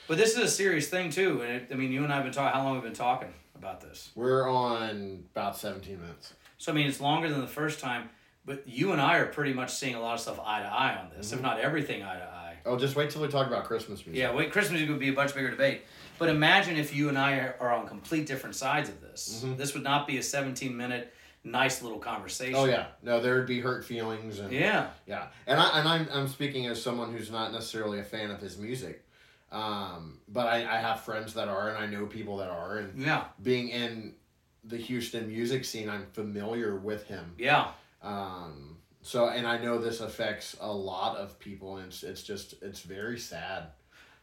But 0.08 0.16
this 0.16 0.30
is 0.30 0.38
a 0.38 0.48
serious 0.48 0.88
thing 0.88 1.10
too, 1.10 1.42
and 1.42 1.52
it, 1.52 1.68
I 1.70 1.74
mean, 1.74 1.92
you 1.92 2.02
and 2.02 2.10
I 2.10 2.16
have 2.16 2.24
been 2.24 2.32
talking. 2.32 2.58
How 2.58 2.64
long 2.64 2.76
have 2.76 2.82
we 2.82 2.88
been 2.88 2.96
talking 2.96 3.32
about 3.54 3.82
this? 3.82 4.10
We're 4.14 4.48
on 4.48 5.24
about 5.34 5.58
17 5.58 6.00
minutes. 6.00 6.32
So 6.56 6.72
I 6.72 6.74
mean, 6.74 6.86
it's 6.86 7.00
longer 7.00 7.28
than 7.28 7.42
the 7.42 7.46
first 7.46 7.78
time, 7.78 8.08
but 8.46 8.66
you 8.66 8.92
and 8.92 9.02
I 9.02 9.18
are 9.18 9.26
pretty 9.26 9.52
much 9.52 9.70
seeing 9.70 9.96
a 9.96 10.00
lot 10.00 10.14
of 10.14 10.20
stuff 10.20 10.40
eye 10.40 10.62
to 10.62 10.66
eye 10.66 10.96
on 10.96 11.10
this, 11.14 11.30
if 11.30 11.38
mm-hmm. 11.38 11.46
not 11.46 11.60
everything 11.60 12.02
eye 12.02 12.18
to 12.18 12.24
eye. 12.24 12.49
Oh, 12.66 12.76
just 12.78 12.96
wait 12.96 13.10
till 13.10 13.22
we 13.22 13.28
talk 13.28 13.46
about 13.46 13.64
Christmas 13.64 14.04
music. 14.06 14.20
Yeah, 14.20 14.34
wait, 14.34 14.52
Christmas 14.52 14.72
music 14.72 14.90
would 14.90 14.98
be 15.00 15.08
a 15.08 15.12
much 15.12 15.34
bigger 15.34 15.50
debate. 15.50 15.82
But 16.18 16.28
imagine 16.28 16.76
if 16.76 16.94
you 16.94 17.08
and 17.08 17.16
I 17.18 17.32
are, 17.38 17.56
are 17.60 17.72
on 17.72 17.86
complete 17.86 18.26
different 18.26 18.54
sides 18.56 18.88
of 18.88 19.00
this. 19.00 19.42
Mhm. 19.44 19.56
This 19.56 19.72
would 19.74 19.82
not 19.82 20.06
be 20.06 20.18
a 20.18 20.22
17 20.22 20.76
minute, 20.76 21.14
nice 21.44 21.80
little 21.82 21.98
conversation. 21.98 22.54
Oh 22.56 22.66
yeah. 22.66 22.88
No, 23.02 23.20
there 23.20 23.36
would 23.36 23.46
be 23.46 23.60
hurt 23.60 23.84
feelings 23.84 24.38
and 24.38 24.52
Yeah. 24.52 24.88
yeah. 25.06 25.28
And 25.46 25.58
I 25.58 25.78
and 25.78 25.88
I'm 25.88 26.08
I'm 26.12 26.28
speaking 26.28 26.66
as 26.66 26.82
someone 26.82 27.12
who's 27.12 27.30
not 27.30 27.52
necessarily 27.52 28.00
a 28.00 28.04
fan 28.04 28.30
of 28.30 28.40
his 28.40 28.58
music. 28.58 29.04
Um, 29.50 30.20
but 30.28 30.46
I, 30.46 30.58
I 30.58 30.76
have 30.80 31.00
friends 31.00 31.34
that 31.34 31.48
are 31.48 31.70
and 31.70 31.78
I 31.78 31.86
know 31.86 32.06
people 32.06 32.36
that 32.36 32.50
are 32.50 32.78
and 32.78 33.02
Yeah. 33.02 33.24
being 33.42 33.68
in 33.70 34.14
the 34.62 34.76
Houston 34.76 35.26
music 35.28 35.64
scene, 35.64 35.88
I'm 35.88 36.06
familiar 36.12 36.76
with 36.76 37.04
him. 37.06 37.34
Yeah. 37.38 37.68
Um, 38.02 38.76
so 39.02 39.28
and 39.28 39.46
I 39.46 39.58
know 39.58 39.78
this 39.78 40.00
affects 40.00 40.56
a 40.60 40.70
lot 40.72 41.16
of 41.16 41.38
people 41.38 41.76
and 41.76 41.86
it's, 41.86 42.02
it's 42.02 42.22
just 42.22 42.54
it's 42.62 42.80
very 42.80 43.18
sad. 43.18 43.64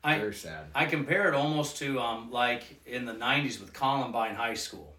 I- 0.04 0.20
very 0.20 0.34
sad. 0.34 0.66
I 0.76 0.86
compare 0.86 1.28
it 1.28 1.34
almost 1.34 1.78
to 1.78 2.00
um, 2.00 2.32
like 2.32 2.64
in 2.86 3.06
the 3.06 3.14
90s 3.14 3.60
with 3.60 3.74
Columbine 3.74 4.36
High 4.36 4.54
School, 4.54 4.94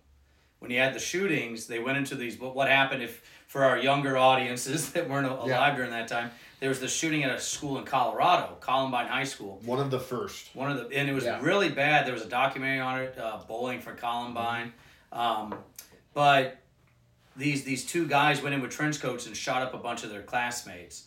when 0.59 0.71
you 0.73 0.79
had 0.81 0.93
the 0.95 0.99
shootings, 0.99 1.67
they 1.69 1.79
went 1.79 1.97
into 1.99 2.15
these. 2.17 2.35
But 2.37 2.55
what 2.55 2.69
happened 2.69 3.03
if 3.05 3.23
for 3.47 3.65
our 3.65 3.79
younger 3.79 4.19
audiences 4.19 4.91
that 4.93 5.09
weren't 5.09 5.27
alive 5.27 5.49
Yeah. 5.49 5.75
during 5.77 5.91
that 5.93 6.09
time? 6.09 6.31
There 6.61 6.69
was 6.69 6.81
the 6.81 6.89
shooting 6.89 7.23
at 7.23 7.31
a 7.31 7.39
school 7.41 7.79
in 7.79 7.85
Colorado, 7.85 8.57
Columbine 8.61 9.07
High 9.07 9.23
School. 9.25 9.61
One 9.65 9.79
of 9.79 9.93
the 9.93 10.01
first. 10.01 10.55
One 10.57 10.73
of 10.73 10.77
the 10.91 10.97
and 10.99 11.09
it 11.09 11.13
was 11.15 11.25
Yeah. 11.25 11.39
really 11.41 11.69
bad. 11.69 12.05
There 12.05 12.13
was 12.13 12.25
a 12.25 12.29
documentary 12.29 12.81
on 12.81 13.01
it, 13.01 13.17
uh, 13.17 13.39
Bowling 13.47 13.81
for 13.81 13.93
Columbine. 13.93 14.73
Um, 15.13 15.55
but 16.15 16.59
these 17.39 17.65
these 17.65 17.85
two 17.87 18.07
guys 18.07 18.43
went 18.43 18.55
in 18.55 18.61
with 18.61 18.71
trench 18.71 19.01
coats 19.01 19.27
and 19.27 19.37
shot 19.37 19.63
up 19.63 19.73
a 19.73 19.79
bunch 19.79 20.05
of 20.05 20.11
their 20.11 20.23
classmates. 20.23 21.05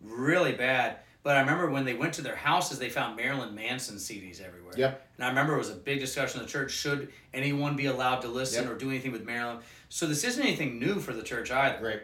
Really 0.00 0.52
bad. 0.52 0.98
But 1.24 1.36
I 1.36 1.40
remember 1.40 1.70
when 1.70 1.84
they 1.84 1.94
went 1.94 2.14
to 2.14 2.22
their 2.22 2.34
houses, 2.34 2.78
they 2.80 2.88
found 2.88 3.14
Marilyn 3.16 3.54
Manson 3.54 3.96
CDs 3.96 4.40
everywhere. 4.40 4.74
Yep. 4.76 5.08
And 5.16 5.24
I 5.24 5.28
remember 5.28 5.54
it 5.54 5.58
was 5.58 5.70
a 5.70 5.74
big 5.74 6.00
discussion 6.00 6.40
in 6.40 6.46
the 6.46 6.50
church. 6.50 6.72
Should 6.72 7.12
anyone 7.32 7.76
be 7.76 7.86
allowed 7.86 8.22
to 8.22 8.28
listen 8.28 8.64
Yep. 8.64 8.72
or 8.72 8.76
do 8.78 8.88
anything 8.90 9.12
with 9.12 9.24
Marilyn? 9.24 9.58
So 9.88 10.06
this 10.08 10.24
isn't 10.24 10.42
anything 10.42 10.80
new 10.80 10.98
for 10.98 11.12
the 11.12 11.22
church 11.22 11.52
either. 11.52 11.84
Right. 11.84 12.02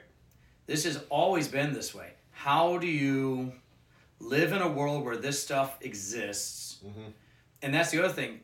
This 0.66 0.84
has 0.84 1.00
always 1.10 1.48
been 1.48 1.72
this 1.72 1.92
way. 1.94 2.12
How 2.30 2.78
do 2.78 2.86
you 2.86 3.52
live 4.20 4.52
in 4.52 4.62
a 4.62 4.68
world 4.68 5.04
where 5.04 5.16
this 5.16 5.42
stuff 5.42 5.78
exists? 5.80 6.78
Mhm. 6.86 7.12
And 7.62 7.74
that's 7.74 7.90
the 7.90 7.98
other 8.04 8.12
thing. 8.12 8.40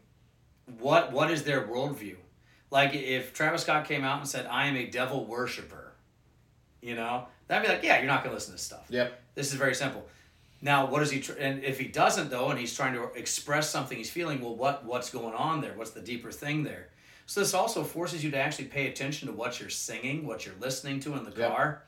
What 0.78 1.12
what 1.12 1.30
is 1.30 1.44
their 1.44 1.68
worldview? 1.68 2.16
Like 2.74 2.92
if 2.92 3.32
Travis 3.32 3.62
Scott 3.62 3.86
came 3.86 4.02
out 4.02 4.18
and 4.18 4.28
said, 4.28 4.46
"I 4.46 4.66
am 4.66 4.76
a 4.76 4.84
devil 4.86 5.24
worshiper," 5.26 5.92
you 6.82 6.96
know, 6.96 7.28
that'd 7.46 7.64
be 7.66 7.72
like, 7.72 7.84
"Yeah, 7.84 7.98
you're 7.98 8.08
not 8.08 8.24
gonna 8.24 8.34
listen 8.34 8.48
to 8.50 8.56
this 8.56 8.62
stuff." 8.62 8.84
Yep. 8.88 9.16
This 9.36 9.52
is 9.52 9.54
very 9.54 9.76
simple. 9.76 10.04
Now, 10.60 10.86
what 10.86 11.00
is 11.00 11.10
he? 11.12 11.20
Tr- 11.20 11.34
and 11.38 11.62
if 11.62 11.78
he 11.78 11.86
doesn't 11.86 12.30
though, 12.30 12.50
and 12.50 12.58
he's 12.58 12.74
trying 12.74 12.94
to 12.94 13.04
express 13.12 13.70
something 13.70 13.96
he's 13.96 14.10
feeling, 14.10 14.40
well, 14.40 14.56
what 14.56 14.84
what's 14.84 15.08
going 15.10 15.34
on 15.34 15.60
there? 15.60 15.72
What's 15.74 15.92
the 15.92 16.00
deeper 16.00 16.32
thing 16.32 16.64
there? 16.64 16.88
So 17.26 17.38
this 17.40 17.54
also 17.54 17.84
forces 17.84 18.24
you 18.24 18.32
to 18.32 18.38
actually 18.38 18.64
pay 18.66 18.88
attention 18.88 19.28
to 19.28 19.32
what 19.34 19.60
you're 19.60 19.70
singing, 19.70 20.26
what 20.26 20.44
you're 20.44 20.56
listening 20.60 20.98
to 21.00 21.14
in 21.14 21.22
the 21.22 21.30
Yep. 21.30 21.50
car. 21.54 21.82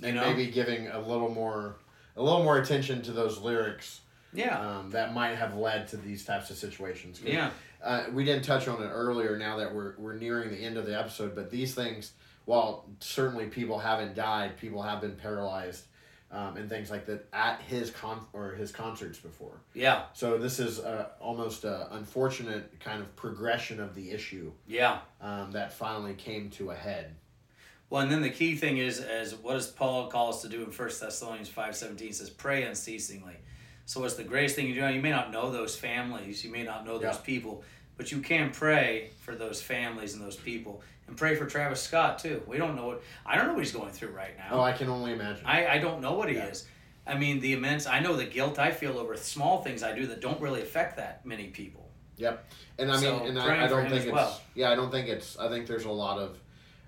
You 0.00 0.08
And 0.08 0.16
know? 0.16 0.26
maybe 0.28 0.48
giving 0.50 0.88
a 0.88 0.98
little 0.98 1.28
more, 1.30 1.76
a 2.16 2.22
little 2.22 2.42
more 2.42 2.58
attention 2.58 3.00
to 3.02 3.12
those 3.12 3.38
lyrics 3.38 4.00
Yeah. 4.34 4.58
um, 4.60 4.90
that 4.90 5.14
might 5.14 5.36
have 5.36 5.54
led 5.54 5.86
to 5.88 5.96
these 5.96 6.24
types 6.24 6.50
of 6.50 6.56
situations. 6.56 7.20
Yeah. 7.24 7.50
Uh, 7.82 8.04
we 8.12 8.24
didn't 8.24 8.44
touch 8.44 8.68
on 8.68 8.82
it 8.82 8.86
earlier. 8.88 9.36
Now 9.36 9.56
that 9.58 9.74
we're 9.74 9.94
we're 9.98 10.14
nearing 10.14 10.50
the 10.50 10.56
end 10.58 10.76
of 10.76 10.86
the 10.86 10.98
episode, 10.98 11.34
but 11.34 11.50
these 11.50 11.74
things, 11.74 12.12
while 12.44 12.86
certainly 13.00 13.46
people 13.46 13.78
haven't 13.78 14.14
died, 14.14 14.56
people 14.58 14.82
have 14.82 15.00
been 15.00 15.16
paralyzed, 15.16 15.84
um, 16.30 16.56
and 16.56 16.68
things 16.68 16.90
like 16.90 17.06
that 17.06 17.26
at 17.32 17.60
his 17.62 17.90
con 17.90 18.20
or 18.32 18.52
his 18.52 18.70
concerts 18.70 19.18
before. 19.18 19.60
Yeah. 19.74 20.04
So 20.12 20.38
this 20.38 20.60
is 20.60 20.78
uh, 20.78 21.08
almost 21.20 21.64
a 21.64 21.88
unfortunate 21.94 22.78
kind 22.80 23.00
of 23.00 23.14
progression 23.16 23.80
of 23.80 23.94
the 23.94 24.10
issue 24.12 24.52
Yeah. 24.66 25.00
um, 25.20 25.50
that 25.52 25.72
finally 25.72 26.14
came 26.14 26.50
to 26.50 26.70
a 26.70 26.74
head. 26.76 27.16
Well, 27.90 28.00
and 28.02 28.10
then 28.10 28.22
the 28.22 28.30
key 28.30 28.54
thing 28.56 28.78
is, 28.78 29.00
as 29.00 29.34
what 29.34 29.52
does 29.54 29.66
Paul 29.66 30.06
call 30.06 30.30
us 30.30 30.40
to 30.42 30.48
do 30.48 30.62
in 30.62 30.70
First 30.70 31.00
Thessalonians 31.00 31.48
five 31.48 31.76
seventeen? 31.76 32.12
Says 32.12 32.30
pray 32.30 32.62
unceasingly. 32.62 33.36
So 33.86 34.00
what's 34.00 34.14
the 34.14 34.24
greatest 34.24 34.56
thing 34.56 34.66
you 34.66 34.74
do? 34.74 34.86
You 34.88 35.00
may 35.02 35.10
not 35.10 35.30
know 35.32 35.50
those 35.50 35.76
families, 35.76 36.44
you 36.44 36.50
may 36.50 36.62
not 36.62 36.84
know 36.86 36.98
those 36.98 37.16
Yeah. 37.16 37.20
people, 37.22 37.62
but 37.96 38.10
you 38.12 38.20
can 38.20 38.50
pray 38.50 39.10
for 39.20 39.34
those 39.34 39.60
families 39.60 40.14
and 40.14 40.22
those 40.22 40.36
people, 40.36 40.82
and 41.08 41.16
pray 41.16 41.34
for 41.34 41.46
Travis 41.46 41.82
Scott 41.82 42.18
too. 42.18 42.42
We 42.46 42.56
don't 42.58 42.76
know 42.76 42.86
what 42.86 43.02
I 43.26 43.36
don't 43.36 43.48
know 43.48 43.54
what 43.54 43.64
he's 43.64 43.72
going 43.72 43.90
through 43.92 44.10
right 44.10 44.36
now. 44.38 44.48
Oh, 44.52 44.60
I 44.60 44.72
can 44.72 44.88
only 44.88 45.12
imagine. 45.12 45.44
I, 45.44 45.66
I 45.66 45.78
don't 45.78 46.00
know 46.00 46.14
what 46.14 46.28
he 46.28 46.36
Yeah. 46.36 46.46
is. 46.46 46.66
I 47.06 47.18
mean, 47.18 47.40
the 47.40 47.52
immense. 47.52 47.86
I 47.86 47.98
know 47.98 48.14
the 48.16 48.24
guilt 48.24 48.58
I 48.60 48.70
feel 48.70 48.96
over 48.98 49.16
small 49.16 49.62
things 49.62 49.82
I 49.82 49.92
do 49.92 50.06
that 50.06 50.20
don't 50.20 50.40
really 50.40 50.62
affect 50.62 50.96
that 50.98 51.26
many 51.26 51.48
people. 51.48 51.90
Yep. 52.16 52.44
And 52.78 52.90
I 52.90 52.94
mean, 52.94 53.02
So, 53.02 53.24
and 53.24 53.38
I, 53.38 53.64
I 53.64 53.66
don't 53.66 53.88
think 53.90 54.04
it's 54.04 54.12
well. 54.12 54.40
yeah, 54.54 54.70
I 54.70 54.76
don't 54.76 54.90
think 54.92 55.08
it's. 55.08 55.36
I 55.38 55.48
think 55.48 55.66
there's 55.66 55.84
a 55.84 55.90
lot 55.90 56.18
of, 56.18 56.38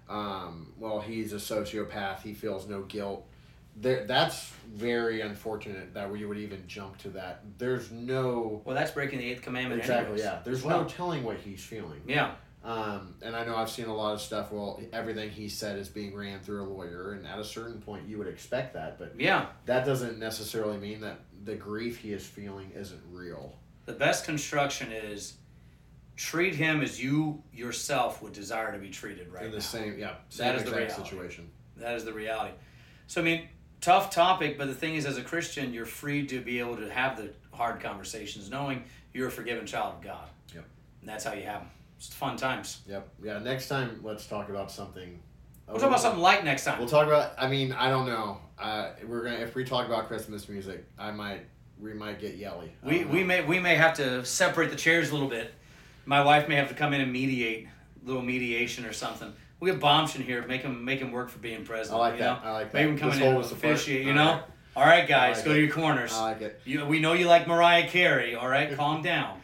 um, 0.09 0.73
well, 0.79 1.01
he's 1.01 1.33
a 1.33 1.37
sociopath. 1.37 2.23
He 2.23 2.33
feels 2.33 2.69
no 2.69 2.83
guilt. 2.83 3.27
There, 3.77 4.05
that's 4.07 4.53
very 4.73 5.21
unfortunate 5.21 5.95
that 5.95 6.11
we 6.11 6.25
would 6.25 6.39
even 6.39 6.63
jump 6.69 6.97
to 6.99 7.09
that. 7.11 7.43
There's 7.59 7.91
no 7.91 8.63
Well, 8.65 8.75
that's 8.77 8.93
breaking 8.93 9.19
the 9.19 9.31
eighth 9.31 9.43
commandment. 9.43 9.81
exactly 9.81 10.05
anyways, 10.15 10.25
yeah. 10.25 10.41
There's 10.45 10.63
well. 10.63 10.83
no 10.83 10.89
telling 10.89 11.25
what 11.25 11.37
he's 11.39 11.63
feeling. 11.65 12.01
Yeah. 12.07 12.35
Um, 12.63 13.15
and 13.21 13.37
I 13.37 13.45
know 13.45 13.57
I've 13.57 13.69
seen 13.71 13.87
a 13.87 13.95
lot 13.95 14.15
of 14.15 14.21
stuff. 14.23 14.51
Well, 14.53 14.81
everything 14.93 15.29
he 15.31 15.49
said 15.49 15.79
is 15.79 15.89
being 15.89 16.15
ran 16.15 16.41
through 16.41 16.63
a 16.63 16.69
lawyer, 16.69 17.13
and 17.13 17.27
at 17.27 17.39
a 17.39 17.45
certain 17.45 17.81
point, 17.81 18.09
you 18.09 18.17
would 18.19 18.27
expect 18.29 18.73
that, 18.75 18.99
but 18.99 19.15
Yeah. 19.21 19.49
that 19.67 19.85
doesn't 19.85 20.19
necessarily 20.19 20.79
mean 20.79 21.01
that 21.03 21.19
the 21.45 21.57
grief 21.57 21.99
he 21.99 22.13
is 22.13 22.25
feeling 22.25 22.71
isn't 22.75 23.03
real. 23.11 23.59
The 23.87 23.93
best 23.93 24.25
construction 24.25 24.93
is 24.93 25.35
treat 26.17 26.55
him 26.55 26.81
as 26.81 27.03
you 27.03 27.43
yourself 27.53 28.23
would 28.23 28.33
desire 28.33 28.73
to 28.73 28.79
be 28.79 28.89
treated 28.89 29.31
right 29.33 29.45
In 29.47 29.51
the 29.51 29.59
now. 29.59 29.63
same, 29.63 29.99
yeah, 29.99 30.15
same 30.31 30.47
That 30.47 30.55
is 30.57 30.65
the 30.65 30.71
reality. 30.77 31.03
situation. 31.03 31.51
That 31.77 31.97
is 31.97 32.05
the 32.05 32.13
reality. 32.13 32.55
So 33.09 33.21
I 33.21 33.25
mean, 33.25 33.49
tough 33.85 34.11
topic, 34.11 34.57
but 34.57 34.67
the 34.67 34.75
thing 34.75 34.95
is, 34.95 35.05
as 35.05 35.19
a 35.19 35.23
Christian, 35.23 35.75
you're 35.75 35.85
free 35.85 36.27
to 36.27 36.41
be 36.41 36.59
able 36.59 36.77
to 36.77 36.91
have 36.91 37.17
the 37.17 37.31
hard 37.53 37.81
conversations, 37.81 38.51
knowing 38.51 38.85
you're 39.13 39.29
a 39.29 39.31
forgiven 39.31 39.67
child 39.67 39.97
of 39.97 40.03
God. 40.03 40.29
Yep. 40.55 40.65
And 41.01 41.09
that's 41.09 41.25
how 41.25 41.35
you 41.35 41.45
have 41.45 41.61
them. 41.61 41.71
It's 41.99 42.09
fun 42.09 42.37
times. 42.37 42.81
Yep. 42.89 43.09
Yeah. 43.23 43.39
Next 43.39 43.69
time, 43.69 44.01
let's 44.03 44.27
talk 44.27 44.49
about 44.49 44.71
something. 44.71 45.21
We'll 45.69 45.79
talk 45.79 45.89
about 45.89 46.01
something 46.01 46.21
light 46.21 46.45
next 46.45 46.65
time. 46.65 46.79
We'll 46.79 46.89
talk 46.89 47.07
about. 47.07 47.33
I 47.39 47.49
mean, 47.49 47.73
I 47.73 47.89
don't 47.89 48.07
know. 48.07 48.39
Uh, 48.59 48.91
we're 49.07 49.25
gonna 49.25 49.37
if 49.37 49.55
we 49.55 49.65
talk 49.65 49.87
about 49.87 50.09
Christmas 50.09 50.49
music, 50.49 50.85
I 50.99 51.11
might 51.11 51.47
we 51.81 51.95
might 51.95 52.21
get 52.21 52.37
yelly. 52.37 52.73
I 52.83 52.89
We, 52.89 53.05
we 53.05 53.25
may 53.25 53.43
we 53.45 53.59
may 53.59 53.75
have 53.75 53.95
to 53.95 54.25
separate 54.25 54.71
the 54.71 54.77
chairs 54.77 55.11
a 55.11 55.15
little 55.15 55.29
bit. 55.29 55.55
My 56.05 56.23
wife 56.23 56.49
may 56.49 56.57
have 56.57 56.69
to 56.69 56.75
come 56.75 56.93
in 56.93 57.01
and 57.01 57.11
mediate, 57.11 57.69
little 58.05 58.23
mediation 58.23 58.85
or 58.85 58.93
something. 58.93 59.33
We 59.65 59.71
have 59.71 59.81
bombs 59.81 60.15
in 60.15 60.21
here. 60.23 60.47
Make 60.47 60.61
him 60.61 60.85
make 60.85 61.01
him 61.01 61.11
work 61.11 61.31
for 61.31 61.39
being 61.39 61.65
president. 61.65 61.99
I 61.99 62.09
like 62.09 62.13
you 62.15 62.19
that. 62.21 62.45
Know? 62.45 62.51
I 62.51 62.53
like 62.53 62.75
Make 62.75 62.87
him 62.87 62.99
come 62.99 63.11
This 63.11 63.19
in 63.21 63.35
and 63.35 63.39
officiate. 63.39 64.07
You 64.07 64.13
know. 64.13 64.33
right. 64.33 64.43
All 64.77 64.85
right, 64.85 65.09
guys, 65.09 65.37
like 65.37 65.45
go 65.47 65.51
it. 65.53 65.55
to 65.55 65.61
your 65.63 65.73
corners. 65.73 66.13
I 66.13 66.23
like 66.23 66.43
it. 66.43 66.61
You, 66.67 66.85
we 66.85 67.01
know 67.01 67.15
you 67.15 67.27
like 67.27 67.49
Mariah 67.49 67.89
Carey. 67.89 68.35
All 68.35 68.49
right, 68.49 68.77
calm 68.77 69.01
down. 69.03 69.41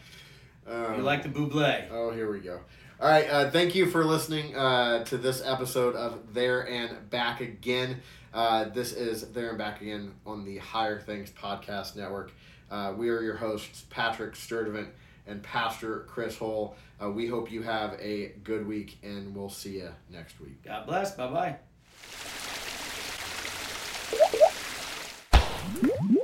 Um, 0.67 0.97
You 0.97 1.03
like 1.03 1.23
the 1.23 1.31
Buble. 1.31 1.87
Oh, 1.91 2.11
here 2.11 2.31
we 2.31 2.41
go. 2.41 2.61
All 3.01 3.09
right. 3.09 3.31
Uh, 3.31 3.51
thank 3.51 3.75
you 3.75 3.87
for 3.87 4.05
listening 4.05 4.55
uh, 4.55 5.05
to 5.05 5.17
this 5.17 5.41
episode 5.43 5.95
of 5.95 6.35
There 6.35 6.69
and 6.69 7.09
Back 7.09 7.41
Again. 7.41 8.03
Uh, 8.35 8.65
this 8.65 8.93
is 8.93 9.33
There 9.33 9.49
and 9.49 9.59
Back 9.59 9.81
Again 9.81 10.13
on 10.27 10.45
the 10.45 10.59
Higher 10.59 11.01
Things 11.01 11.31
Podcast 11.31 11.97
Network. 11.97 12.33
Uh, 12.71 12.93
we 12.95 13.09
are 13.09 13.23
your 13.23 13.37
hosts, 13.37 13.87
Patrick 13.89 14.35
Sturdivant 14.35 14.89
and 15.27 15.43
Pastor 15.43 16.07
Chris 16.09 16.39
Hull. 16.39 16.77
Uh, 17.03 17.11
we 17.11 17.27
hope 17.27 17.51
you 17.51 17.63
have 17.63 17.99
a 18.01 18.35
good 18.45 18.67
week, 18.67 18.99
and 19.03 19.35
we'll 19.35 19.49
see 19.49 19.79
you 19.79 19.91
next 20.11 20.41
week. 20.41 20.63
God 20.65 20.87
bless. 20.87 21.15
Bye 21.15 21.57
bye. 25.79 26.17